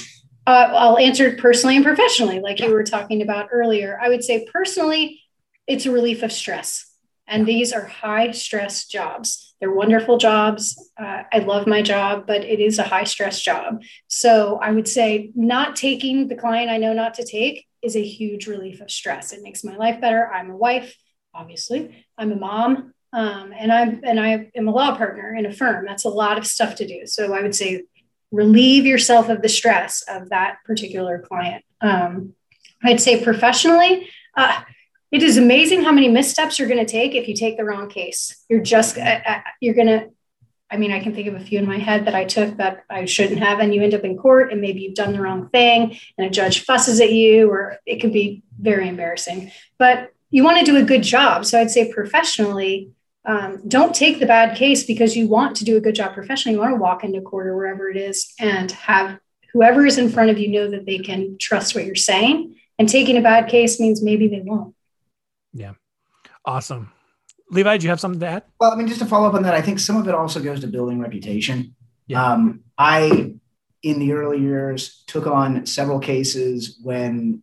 uh, 0.47 0.73
I'll 0.73 0.99
answer 0.99 1.27
it 1.27 1.39
personally 1.39 1.77
and 1.77 1.85
professionally, 1.85 2.41
like 2.41 2.61
you 2.61 2.71
were 2.71 2.85
talking 2.85 3.23
about 3.23 3.49
earlier. 3.53 3.99
I 4.01 4.09
would 4.09 4.23
say 4.23 4.47
personally, 4.53 5.21
it's 5.67 5.87
a 5.87 5.91
relief 5.91 6.23
of 6.23 6.33
stress. 6.33 6.92
And 7.27 7.47
these 7.47 7.73
are 7.73 7.87
high 7.87 8.33
stress 8.33 8.87
jobs. 8.87 9.55
They're 9.61 9.73
wonderful 9.73 10.19
jobs. 10.19 10.91
Uh, 10.99 11.23
I 11.33 11.39
love 11.39 11.67
my 11.67 11.83
job, 11.83 12.27
but 12.27 12.45
it 12.45 12.59
is 12.59 12.79
a 12.79 12.83
high 12.83 13.05
stress 13.05 13.41
job. 13.41 13.83
So 14.09 14.59
I 14.61 14.73
would 14.73 14.89
say 14.89 15.31
not 15.35 15.77
taking 15.77 16.29
the 16.29 16.35
client 16.35 16.71
I 16.71 16.79
know 16.79 16.93
not 16.93 17.15
to 17.15 17.25
take 17.25 17.67
is 17.81 17.97
a 17.97 18.05
huge 18.05 18.47
relief 18.47 18.81
of 18.81 18.91
stress. 18.91 19.33
It 19.33 19.43
makes 19.43 19.63
my 19.63 19.77
life 19.77 20.01
better. 20.01 20.27
I'm 20.27 20.51
a 20.51 20.57
wife, 20.57 20.97
obviously. 21.35 22.07
I'm 22.19 22.33
a 22.33 22.37
mom, 22.37 22.93
um, 23.13 23.53
and 23.57 23.73
I'm 23.73 24.01
and 24.05 24.19
I 24.19 24.51
am 24.55 24.69
a 24.69 24.73
law 24.73 24.97
partner 24.97 25.35
in 25.35 25.47
a 25.47 25.53
firm. 25.53 25.85
That's 25.87 26.05
a 26.05 26.09
lot 26.09 26.39
of 26.39 26.47
stuff 26.47 26.77
to 26.77 26.87
do. 26.87 27.07
So 27.07 27.35
I 27.35 27.43
would 27.43 27.55
say 27.55 27.85
relieve 28.31 28.87
yourself 28.87 29.29
of 29.29 29.43
the 29.43 29.49
stress 29.49 30.03
of 30.09 30.31
that 30.31 30.57
particular 30.65 31.19
client. 31.19 31.65
Um, 31.81 32.35
I'd 32.83 33.01
say 33.01 33.23
professionally, 33.23 34.09
uh, 34.37 34.63
it 35.13 35.23
is 35.23 35.37
amazing 35.37 35.83
how 35.83 35.93
many 35.93 36.09
missteps 36.09 36.59
you're 36.59 36.69
going 36.69 36.85
to 36.85 36.91
take 36.91 37.15
if 37.15 37.29
you 37.29 37.35
take 37.35 37.59
the 37.59 37.65
wrong 37.65 37.89
case. 37.91 38.43
You're 38.49 38.63
just, 38.63 38.97
uh, 38.97 39.21
uh 39.27 39.41
you're 39.61 39.75
going 39.75 39.89
to, 39.89 40.11
I 40.71 40.79
mean, 40.79 40.91
I 40.91 41.01
can 41.01 41.15
think 41.15 41.29
of 41.29 41.35
a 41.35 41.41
few 41.41 41.59
in 41.59 41.67
my 41.67 41.77
head 41.77 42.07
that 42.07 42.15
I 42.15 42.25
took 42.25 42.57
that 42.57 42.85
I 42.89 43.05
shouldn't 43.05 43.41
have, 43.41 43.61
and 43.61 43.75
you 43.75 43.83
end 43.83 43.93
up 43.93 44.05
in 44.05 44.17
court 44.17 44.51
and 44.51 44.63
maybe 44.63 44.81
you've 44.81 44.95
done 44.95 45.13
the 45.13 45.21
wrong 45.21 45.51
thing 45.51 45.99
and 46.17 46.27
a 46.27 46.31
judge 46.31 46.65
fusses 46.65 46.99
at 46.99 47.13
you, 47.13 47.51
or 47.51 47.77
it 47.85 48.01
could 48.01 48.13
be 48.13 48.43
very 48.59 48.89
embarrassing. 48.89 49.53
But 49.79 50.13
you 50.31 50.43
want 50.45 50.59
to 50.61 50.65
do 50.65 50.79
a 50.79 50.83
good 50.83 51.03
job. 51.03 51.45
So 51.45 51.61
I'd 51.61 51.71
say 51.71 51.93
professionally, 51.93 52.91
um, 53.27 53.69
don't 53.69 53.95
take 53.95 54.19
the 54.19 54.27
bad 54.27 54.57
case 54.57 54.85
because 54.85 55.15
you 55.15 55.29
want 55.29 55.57
to 55.57 55.65
do 55.65 55.77
a 55.77 55.81
good 55.81 55.95
job 55.95 56.15
professionally. 56.15 56.55
You 56.55 56.61
want 56.61 56.73
to 56.73 56.81
walk 56.81 57.05
into 57.05 57.21
court 57.21 57.49
or 57.49 57.57
wherever 57.57 57.91
it 57.91 57.99
is 57.99 58.33
and 58.41 58.73
have 58.73 59.19
whoever 59.53 59.85
is 59.85 59.99
in 59.99 60.09
front 60.09 60.31
of 60.31 60.39
you 60.39 60.49
know 60.49 60.71
that 60.71 60.87
they 60.87 60.99
can 60.99 61.37
trust 61.39 61.75
what 61.75 61.85
you're 61.85 61.95
saying. 61.95 62.57
And 62.79 62.89
taking 62.89 63.19
a 63.19 63.23
bad 63.23 63.49
case 63.49 63.79
means 63.79 64.03
maybe 64.03 64.27
they 64.27 64.41
won't. 64.41 64.75
Yeah. 65.53 65.73
Awesome. 66.45 66.93
Levi, 67.51 67.77
do 67.77 67.85
you 67.85 67.91
have 67.91 68.01
something 68.01 68.21
to 68.21 68.27
add? 68.27 68.43
Well, 68.59 68.73
I 68.73 68.77
mean, 68.77 68.89
just 68.89 69.01
to 69.01 69.07
follow 69.07 69.29
up 69.29 69.35
on 69.35 69.43
that, 69.43 69.55
I 69.55 69.61
think 69.61 69.79
some 69.79 69.97
of 69.97 70.09
it 70.09 70.15
also 70.15 70.41
goes 70.41 70.61
to 70.61 70.67
building 70.67 71.01
reputation. 71.01 71.75
Yeah. 72.07 72.25
Um, 72.25 72.65
I, 72.79 73.35
in 73.83 73.99
the 73.99 74.13
early 74.13 74.41
years, 74.41 75.05
took 75.07 75.27
on 75.27 75.67
several 75.67 75.99
cases 75.99 76.79
when 76.83 77.43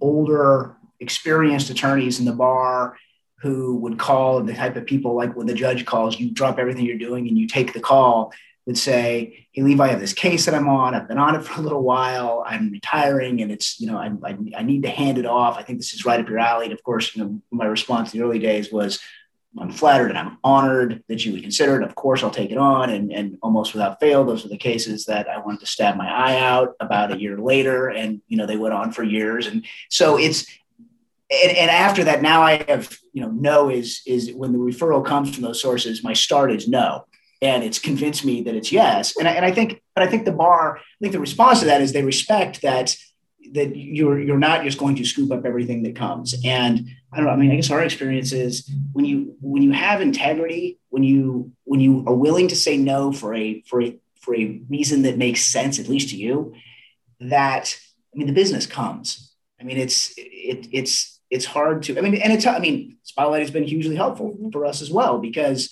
older, 0.00 0.76
experienced 1.00 1.70
attorneys 1.70 2.18
in 2.18 2.26
the 2.26 2.32
bar 2.32 2.96
who 3.40 3.76
would 3.76 3.98
call 3.98 4.42
the 4.42 4.54
type 4.54 4.76
of 4.76 4.86
people 4.86 5.14
like 5.14 5.34
when 5.34 5.46
the 5.46 5.54
judge 5.54 5.86
calls, 5.86 6.20
you 6.20 6.30
drop 6.30 6.58
everything 6.58 6.84
you're 6.84 6.98
doing 6.98 7.26
and 7.26 7.38
you 7.38 7.48
take 7.48 7.72
the 7.72 7.80
call, 7.80 8.32
would 8.66 8.78
say, 8.78 9.46
Hey, 9.52 9.62
Levi, 9.62 9.84
I 9.84 9.88
have 9.88 10.00
this 10.00 10.12
case 10.12 10.46
that 10.46 10.54
I'm 10.54 10.68
on. 10.68 10.94
I've 10.94 11.08
been 11.08 11.18
on 11.18 11.34
it 11.34 11.44
for 11.44 11.60
a 11.60 11.62
little 11.62 11.82
while. 11.82 12.44
I'm 12.46 12.70
retiring 12.70 13.40
and 13.40 13.50
it's, 13.50 13.80
you 13.80 13.86
know, 13.86 13.96
I, 13.96 14.12
I, 14.24 14.36
I 14.58 14.62
need 14.62 14.82
to 14.82 14.90
hand 14.90 15.18
it 15.18 15.26
off. 15.26 15.58
I 15.58 15.62
think 15.62 15.78
this 15.78 15.92
is 15.92 16.04
right 16.04 16.20
up 16.20 16.28
your 16.28 16.38
alley. 16.38 16.66
And 16.66 16.74
of 16.74 16.82
course, 16.82 17.16
you 17.16 17.24
know, 17.24 17.42
my 17.50 17.66
response 17.66 18.12
in 18.12 18.20
the 18.20 18.24
early 18.24 18.38
days 18.38 18.70
was, 18.70 19.00
I'm 19.58 19.72
flattered 19.72 20.10
and 20.10 20.18
I'm 20.18 20.38
honored 20.44 21.02
that 21.08 21.24
you 21.24 21.32
would 21.32 21.42
consider 21.42 21.80
it. 21.80 21.82
Of 21.82 21.96
course, 21.96 22.22
I'll 22.22 22.30
take 22.30 22.52
it 22.52 22.58
on. 22.58 22.90
And, 22.90 23.12
and 23.12 23.36
almost 23.42 23.72
without 23.72 23.98
fail, 23.98 24.24
those 24.24 24.44
are 24.44 24.48
the 24.48 24.56
cases 24.56 25.06
that 25.06 25.28
I 25.28 25.38
wanted 25.38 25.60
to 25.60 25.66
stab 25.66 25.96
my 25.96 26.08
eye 26.08 26.38
out 26.38 26.76
about 26.78 27.12
a 27.12 27.18
year 27.18 27.36
later. 27.36 27.88
And, 27.88 28.22
you 28.28 28.36
know, 28.36 28.46
they 28.46 28.56
went 28.56 28.74
on 28.74 28.92
for 28.92 29.02
years. 29.02 29.48
And 29.48 29.66
so 29.88 30.16
it's, 30.18 30.46
and, 31.30 31.56
and 31.56 31.70
after 31.70 32.04
that, 32.04 32.22
now 32.22 32.42
I 32.42 32.64
have, 32.68 32.96
you 33.12 33.22
know, 33.22 33.30
no 33.30 33.70
is 33.70 34.02
is 34.06 34.32
when 34.32 34.52
the 34.52 34.58
referral 34.58 35.04
comes 35.04 35.34
from 35.34 35.42
those 35.42 35.60
sources, 35.60 36.04
my 36.04 36.12
start 36.12 36.52
is 36.52 36.68
no. 36.68 37.06
And 37.42 37.64
it's 37.64 37.78
convinced 37.78 38.24
me 38.24 38.42
that 38.42 38.54
it's 38.54 38.70
yes. 38.70 39.16
And 39.16 39.26
I, 39.26 39.32
and 39.32 39.44
I 39.44 39.50
think, 39.50 39.82
but 39.94 40.04
I 40.04 40.08
think 40.08 40.24
the 40.24 40.32
bar, 40.32 40.76
I 40.76 40.82
think 41.00 41.12
the 41.12 41.20
response 41.20 41.60
to 41.60 41.66
that 41.66 41.80
is 41.80 41.92
they 41.92 42.02
respect 42.02 42.62
that 42.62 42.96
that 43.52 43.74
you're 43.74 44.20
you're 44.20 44.38
not 44.38 44.62
just 44.62 44.78
going 44.78 44.94
to 44.96 45.04
scoop 45.04 45.32
up 45.32 45.44
everything 45.44 45.82
that 45.82 45.96
comes. 45.96 46.34
And 46.44 46.88
I 47.12 47.16
don't 47.16 47.26
know. 47.26 47.32
I 47.32 47.36
mean, 47.36 47.50
I 47.50 47.56
guess 47.56 47.70
our 47.70 47.82
experience 47.82 48.32
is 48.32 48.70
when 48.92 49.04
you 49.04 49.36
when 49.40 49.62
you 49.62 49.72
have 49.72 50.00
integrity, 50.00 50.78
when 50.90 51.02
you 51.02 51.52
when 51.64 51.80
you 51.80 52.04
are 52.06 52.14
willing 52.14 52.48
to 52.48 52.56
say 52.56 52.76
no 52.76 53.12
for 53.12 53.34
a 53.34 53.62
for 53.62 53.82
a 53.82 53.98
for 54.20 54.36
a 54.36 54.60
reason 54.68 55.02
that 55.02 55.16
makes 55.16 55.42
sense, 55.42 55.78
at 55.78 55.88
least 55.88 56.10
to 56.10 56.16
you, 56.16 56.54
that 57.20 57.74
I 58.14 58.18
mean, 58.18 58.26
the 58.26 58.34
business 58.34 58.66
comes. 58.66 59.32
I 59.58 59.64
mean, 59.64 59.78
it's 59.78 60.12
it, 60.16 60.68
it's 60.72 61.20
it's 61.30 61.44
hard 61.44 61.84
to, 61.84 61.96
I 61.96 62.00
mean, 62.00 62.16
and 62.16 62.32
it's, 62.32 62.44
I 62.44 62.58
mean, 62.58 62.98
Spotlight 63.04 63.42
has 63.42 63.52
been 63.52 63.64
hugely 63.64 63.94
helpful 63.94 64.36
for 64.52 64.66
us 64.66 64.82
as 64.82 64.90
well 64.90 65.18
because 65.18 65.70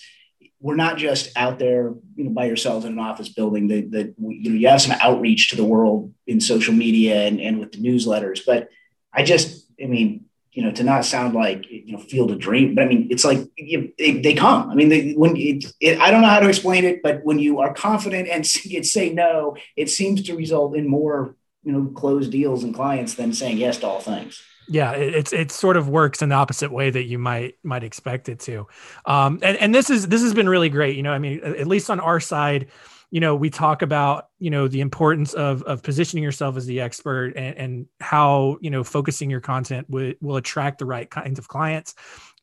we're 0.61 0.75
not 0.75 0.97
just 0.97 1.35
out 1.37 1.57
there, 1.59 1.93
you 2.15 2.25
know, 2.25 2.31
by 2.31 2.45
yourselves 2.45 2.85
in 2.85 2.93
an 2.93 2.99
office 2.99 3.29
building. 3.29 3.67
That 3.69 3.91
that 3.91 4.15
you 4.17 4.49
know, 4.51 4.55
you 4.57 4.67
have 4.67 4.81
some 4.81 4.97
outreach 5.01 5.49
to 5.49 5.55
the 5.55 5.63
world 5.63 6.13
in 6.27 6.41
social 6.41 6.73
media 6.73 7.27
and, 7.27 7.39
and 7.39 7.59
with 7.59 7.71
the 7.71 7.77
newsletters. 7.77 8.41
But 8.45 8.69
I 9.13 9.23
just, 9.23 9.67
I 9.81 9.85
mean, 9.85 10.25
you 10.51 10.63
know, 10.63 10.71
to 10.71 10.83
not 10.83 11.05
sound 11.05 11.33
like 11.33 11.69
you 11.69 11.93
know, 11.93 11.99
field 11.99 12.31
of 12.31 12.39
dream, 12.39 12.75
but 12.75 12.83
I 12.83 12.87
mean, 12.87 13.07
it's 13.09 13.23
like 13.23 13.47
you, 13.55 13.93
they, 13.97 14.19
they 14.19 14.33
come. 14.33 14.69
I 14.69 14.75
mean, 14.75 14.89
they, 14.89 15.13
when 15.13 15.37
it, 15.37 15.65
it, 15.79 15.99
I 15.99 16.11
don't 16.11 16.21
know 16.21 16.27
how 16.27 16.41
to 16.41 16.49
explain 16.49 16.83
it, 16.83 17.01
but 17.01 17.23
when 17.23 17.39
you 17.39 17.59
are 17.59 17.73
confident 17.73 18.27
and 18.27 18.45
say 18.85 19.13
no, 19.13 19.55
it 19.77 19.89
seems 19.89 20.23
to 20.23 20.35
result 20.35 20.75
in 20.75 20.87
more, 20.87 21.35
you 21.63 21.71
know, 21.71 21.85
closed 21.87 22.31
deals 22.31 22.63
and 22.63 22.75
clients 22.75 23.13
than 23.13 23.33
saying 23.33 23.57
yes 23.57 23.77
to 23.77 23.87
all 23.87 24.01
things 24.01 24.41
yeah 24.69 24.91
it's 24.91 25.33
it 25.33 25.51
sort 25.51 25.75
of 25.75 25.89
works 25.89 26.21
in 26.21 26.29
the 26.29 26.35
opposite 26.35 26.71
way 26.71 26.89
that 26.89 27.03
you 27.03 27.17
might 27.17 27.55
might 27.63 27.83
expect 27.83 28.29
it 28.29 28.39
to. 28.39 28.67
Um 29.05 29.39
and, 29.41 29.57
and 29.57 29.75
this 29.75 29.89
is 29.89 30.07
this 30.07 30.21
has 30.21 30.33
been 30.33 30.47
really 30.47 30.69
great 30.69 30.95
you 30.95 31.03
know 31.03 31.11
i 31.11 31.19
mean 31.19 31.41
at 31.43 31.67
least 31.67 31.89
on 31.89 31.99
our 31.99 32.19
side 32.19 32.67
you 33.11 33.19
know 33.19 33.35
we 33.35 33.49
talk 33.49 33.81
about 33.81 34.29
you 34.37 34.49
know 34.49 34.67
the 34.67 34.81
importance 34.81 35.33
of 35.33 35.63
of 35.63 35.81
positioning 35.81 36.23
yourself 36.23 36.55
as 36.57 36.65
the 36.65 36.79
expert 36.79 37.33
and, 37.35 37.57
and 37.57 37.85
how 37.99 38.57
you 38.61 38.69
know 38.69 38.83
focusing 38.83 39.29
your 39.29 39.41
content 39.41 39.89
will, 39.89 40.13
will 40.21 40.35
attract 40.35 40.79
the 40.79 40.85
right 40.85 41.09
kinds 41.09 41.39
of 41.39 41.47
clients 41.47 41.95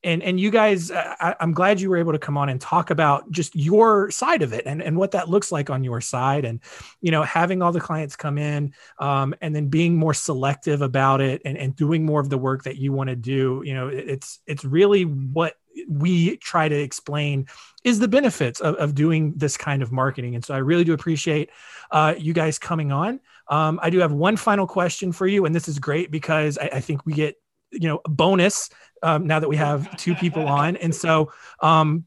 and 0.07 0.23
and 0.23 0.41
you 0.41 0.51
guys 0.51 0.91
I, 0.91 1.35
am 1.41 1.53
glad 1.53 1.81
you 1.81 1.91
were 1.91 1.97
able 1.99 2.13
to 2.13 2.19
come 2.19 2.39
on 2.39 2.49
and 2.49 2.61
talk 2.61 2.91
about 2.91 3.31
just 3.31 3.55
your 3.55 4.11
side 4.11 4.43
of 4.43 4.53
it 4.53 4.65
and, 4.65 4.81
and 4.81 4.97
what 4.97 5.11
that 5.11 5.29
looks 5.29 5.53
like 5.53 5.69
on 5.69 5.85
your 5.85 6.01
side 6.01 6.45
and 6.45 6.61
you 7.03 7.11
know 7.11 7.23
having 7.23 7.61
all 7.61 7.73
the 7.73 7.81
clients 7.81 8.17
come 8.17 8.39
in 8.39 8.73
um, 8.99 9.35
and 9.43 9.55
then 9.55 9.69
being 9.69 9.97
more 9.97 10.15
selective 10.15 10.81
about 10.81 11.21
it 11.21 11.43
and, 11.45 11.59
and 11.59 11.77
doing 11.77 12.07
more 12.07 12.21
of 12.21 12.31
the 12.31 12.39
work 12.39 12.63
that 12.63 12.77
you 12.77 12.93
want 12.93 13.11
to 13.11 13.17
do 13.17 13.63
you 13.67 13.75
know 13.75 13.89
it's 13.89 14.39
it's 14.47 14.65
really 14.65 15.03
what 15.03 15.55
we 15.89 16.39
try 16.39 16.69
to 16.69 16.75
explain 16.75 17.47
is 17.85 17.99
the 17.99 18.09
benefits 18.09 18.61
of, 18.61 18.77
of 18.77 18.95
doing 18.95 19.35
this 19.37 19.59
kind 19.59 19.83
of 19.83 19.93
marketing. 19.93 20.35
And 20.35 20.43
so 20.43 20.55
i 20.55 20.59
really 20.59 20.85
do 20.85 20.95
appreciate 20.95 21.51
uh, 21.91 22.15
you 22.17 22.33
guys 22.33 22.59
coming 22.59 22.93
on. 22.93 23.21
Um, 23.49 23.79
i 23.83 23.91
do 23.91 23.99
have 23.99 24.13
one 24.13 24.37
final 24.37 24.67
question 24.67 25.13
for 25.13 25.27
you 25.27 25.45
and 25.45 25.55
this 25.55 25.69
is 25.69 25.79
great 25.79 26.11
because 26.11 26.59
I, 26.59 26.71
I 26.75 26.81
think 26.81 27.05
we 27.05 27.13
get 27.13 27.37
you 27.73 27.88
know 27.88 28.00
bonus 28.04 28.70
um, 29.02 29.26
now 29.26 29.38
that 29.40 29.49
we 29.49 29.56
have 29.56 29.96
two 29.96 30.14
people 30.14 30.46
on. 30.46 30.76
And 30.76 30.94
so, 30.94 31.32
um, 31.61 32.06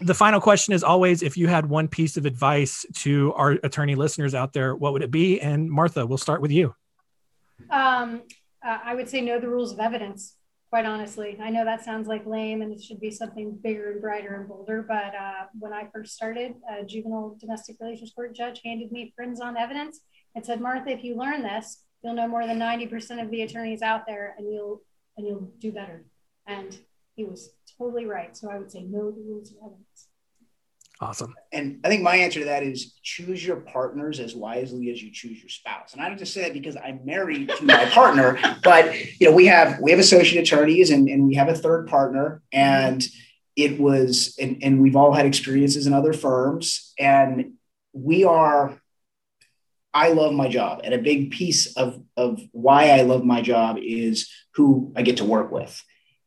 the 0.00 0.14
final 0.14 0.40
question 0.40 0.74
is 0.74 0.84
always 0.84 1.22
if 1.22 1.36
you 1.36 1.48
had 1.48 1.66
one 1.66 1.88
piece 1.88 2.16
of 2.16 2.26
advice 2.26 2.84
to 2.94 3.32
our 3.34 3.52
attorney 3.62 3.94
listeners 3.94 4.34
out 4.34 4.52
there, 4.52 4.76
what 4.76 4.92
would 4.92 5.02
it 5.02 5.10
be? 5.10 5.40
And 5.40 5.70
Martha, 5.70 6.04
we'll 6.04 6.18
start 6.18 6.42
with 6.42 6.50
you. 6.50 6.74
Um, 7.70 8.22
uh, 8.64 8.78
I 8.84 8.94
would 8.94 9.08
say 9.08 9.20
know 9.20 9.40
the 9.40 9.48
rules 9.48 9.72
of 9.72 9.80
evidence. 9.80 10.34
Quite 10.68 10.84
honestly, 10.84 11.38
I 11.40 11.48
know 11.50 11.64
that 11.64 11.84
sounds 11.84 12.08
like 12.08 12.26
lame, 12.26 12.60
and 12.60 12.72
it 12.72 12.82
should 12.82 13.00
be 13.00 13.10
something 13.10 13.56
bigger 13.62 13.92
and 13.92 14.00
brighter 14.02 14.34
and 14.34 14.48
bolder. 14.48 14.84
But 14.86 15.14
uh, 15.14 15.46
when 15.58 15.72
I 15.72 15.88
first 15.94 16.14
started, 16.14 16.54
a 16.68 16.84
juvenile 16.84 17.36
domestic 17.40 17.76
relations 17.80 18.12
court 18.14 18.34
judge 18.34 18.60
handed 18.64 18.90
me 18.90 19.12
Friend's 19.16 19.40
on 19.40 19.56
evidence 19.56 20.00
and 20.34 20.44
said, 20.44 20.60
"Martha, 20.60 20.90
if 20.90 21.04
you 21.04 21.16
learn 21.16 21.42
this, 21.42 21.84
you'll 22.02 22.14
know 22.14 22.26
more 22.26 22.46
than 22.46 22.58
ninety 22.58 22.86
percent 22.86 23.20
of 23.20 23.30
the 23.30 23.42
attorneys 23.42 23.80
out 23.80 24.06
there, 24.06 24.34
and 24.36 24.52
you'll 24.52 24.82
and 25.16 25.26
you'll 25.26 25.50
do 25.58 25.72
better." 25.72 26.04
And 26.46 26.78
he 27.14 27.24
was 27.24 27.50
totally 27.78 28.06
right. 28.06 28.36
So 28.36 28.50
I 28.50 28.58
would 28.58 28.70
say 28.70 28.82
know 28.82 29.10
the 29.10 29.22
rules 29.22 29.50
of 29.50 29.56
evidence. 29.58 30.08
Awesome. 30.98 31.34
And 31.52 31.80
I 31.84 31.88
think 31.88 32.02
my 32.02 32.16
answer 32.16 32.40
to 32.40 32.46
that 32.46 32.62
is 32.62 32.94
choose 33.02 33.44
your 33.44 33.56
partners 33.56 34.18
as 34.18 34.34
wisely 34.34 34.90
as 34.90 35.02
you 35.02 35.10
choose 35.12 35.38
your 35.38 35.50
spouse. 35.50 35.92
And 35.92 36.00
I 36.00 36.08
don't 36.08 36.16
just 36.16 36.32
say 36.32 36.42
that 36.42 36.54
because 36.54 36.76
I'm 36.76 37.04
married 37.04 37.50
to 37.50 37.64
my 37.64 37.84
partner, 37.90 38.38
but 38.64 38.94
you 39.20 39.28
know, 39.28 39.36
we 39.36 39.46
have 39.46 39.78
we 39.80 39.90
have 39.90 40.00
associate 40.00 40.40
attorneys 40.40 40.90
and, 40.90 41.08
and 41.08 41.26
we 41.26 41.34
have 41.34 41.48
a 41.48 41.54
third 41.54 41.86
partner. 41.86 42.42
And 42.50 43.06
it 43.56 43.78
was 43.78 44.36
and, 44.40 44.62
and 44.62 44.80
we've 44.80 44.96
all 44.96 45.12
had 45.12 45.26
experiences 45.26 45.86
in 45.86 45.92
other 45.92 46.14
firms. 46.14 46.94
And 46.98 47.52
we 47.92 48.24
are 48.24 48.80
I 49.96 50.12
love 50.12 50.34
my 50.34 50.46
job. 50.46 50.82
And 50.84 50.92
a 50.92 50.98
big 50.98 51.30
piece 51.30 51.74
of, 51.74 52.02
of 52.18 52.38
why 52.52 52.90
I 52.90 53.00
love 53.00 53.24
my 53.24 53.40
job 53.40 53.78
is 53.80 54.30
who 54.52 54.92
I 54.94 55.00
get 55.00 55.16
to 55.16 55.24
work 55.24 55.50
with. 55.50 55.82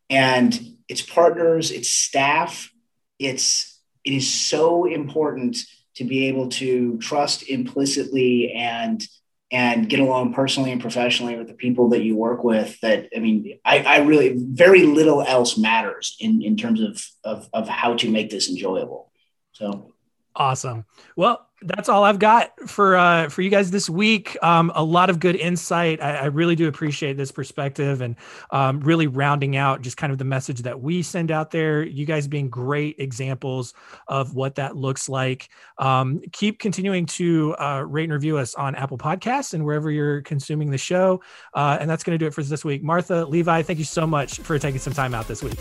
And 0.09 0.59
it's 0.87 1.03
partners, 1.03 1.69
it's 1.69 1.89
staff, 1.89 2.71
it's 3.19 3.79
it 4.03 4.13
is 4.13 4.33
so 4.33 4.85
important 4.85 5.57
to 5.97 6.03
be 6.03 6.29
able 6.29 6.49
to 6.49 6.97
trust 6.97 7.47
implicitly 7.47 8.53
and 8.53 9.03
and 9.51 9.87
get 9.87 9.99
along 9.99 10.33
personally 10.33 10.71
and 10.71 10.81
professionally 10.81 11.35
with 11.35 11.47
the 11.47 11.53
people 11.53 11.89
that 11.89 12.01
you 12.01 12.15
work 12.15 12.43
with 12.43 12.79
that 12.81 13.09
i 13.15 13.19
mean 13.19 13.59
i, 13.65 13.79
I 13.79 13.97
really 13.97 14.35
very 14.37 14.83
little 14.83 15.21
else 15.21 15.57
matters 15.57 16.15
in 16.19 16.41
in 16.41 16.55
terms 16.55 16.81
of, 16.81 17.03
of 17.23 17.49
of 17.51 17.67
how 17.67 17.95
to 17.95 18.09
make 18.09 18.29
this 18.29 18.49
enjoyable 18.49 19.11
so 19.51 19.93
awesome 20.35 20.85
well 21.15 21.49
that's 21.61 21.89
all 21.89 22.03
I've 22.03 22.19
got 22.19 22.57
for 22.69 22.95
uh, 22.95 23.29
for 23.29 23.41
you 23.41 23.49
guys 23.49 23.71
this 23.71 23.89
week. 23.89 24.37
Um, 24.41 24.71
a 24.75 24.83
lot 24.83 25.09
of 25.09 25.19
good 25.19 25.35
insight. 25.35 26.01
I, 26.01 26.15
I 26.15 26.25
really 26.25 26.55
do 26.55 26.67
appreciate 26.67 27.17
this 27.17 27.31
perspective 27.31 28.01
and 28.01 28.15
um, 28.51 28.79
really 28.81 29.07
rounding 29.07 29.57
out 29.57 29.81
just 29.81 29.97
kind 29.97 30.11
of 30.11 30.17
the 30.17 30.25
message 30.25 30.61
that 30.61 30.79
we 30.79 31.01
send 31.01 31.31
out 31.31 31.51
there. 31.51 31.83
You 31.83 32.05
guys 32.05 32.27
being 32.27 32.49
great 32.49 32.95
examples 32.99 33.73
of 34.07 34.35
what 34.35 34.55
that 34.55 34.77
looks 34.77 35.09
like. 35.09 35.49
Um, 35.77 36.21
keep 36.31 36.59
continuing 36.59 37.05
to 37.07 37.55
uh, 37.59 37.83
rate 37.85 38.05
and 38.05 38.13
review 38.13 38.37
us 38.37 38.55
on 38.55 38.75
Apple 38.75 38.97
Podcasts 38.97 39.53
and 39.53 39.65
wherever 39.65 39.91
you're 39.91 40.21
consuming 40.21 40.71
the 40.71 40.77
show. 40.77 41.21
Uh, 41.53 41.77
and 41.79 41.89
that's 41.89 42.03
going 42.03 42.17
to 42.17 42.23
do 42.23 42.27
it 42.27 42.33
for 42.33 42.43
this 42.43 42.63
week. 42.63 42.83
Martha, 42.83 43.25
Levi, 43.25 43.61
thank 43.63 43.79
you 43.79 43.85
so 43.85 44.07
much 44.07 44.39
for 44.39 44.57
taking 44.57 44.79
some 44.79 44.93
time 44.93 45.13
out 45.13 45.27
this 45.27 45.43
week. 45.43 45.57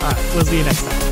All 0.00 0.14
right, 0.14 0.32
we'll 0.34 0.44
see 0.44 0.58
you 0.58 0.64
next 0.64 0.82
time. 0.82 1.07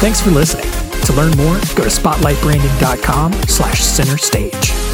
Thanks 0.00 0.18
for 0.18 0.30
listening. 0.30 0.64
To 1.02 1.12
learn 1.12 1.36
more, 1.36 1.56
go 1.74 1.84
to 1.84 1.90
spotlightbranding.com 1.90 3.34
slash 3.46 3.84
center 3.84 4.16
stage. 4.16 4.89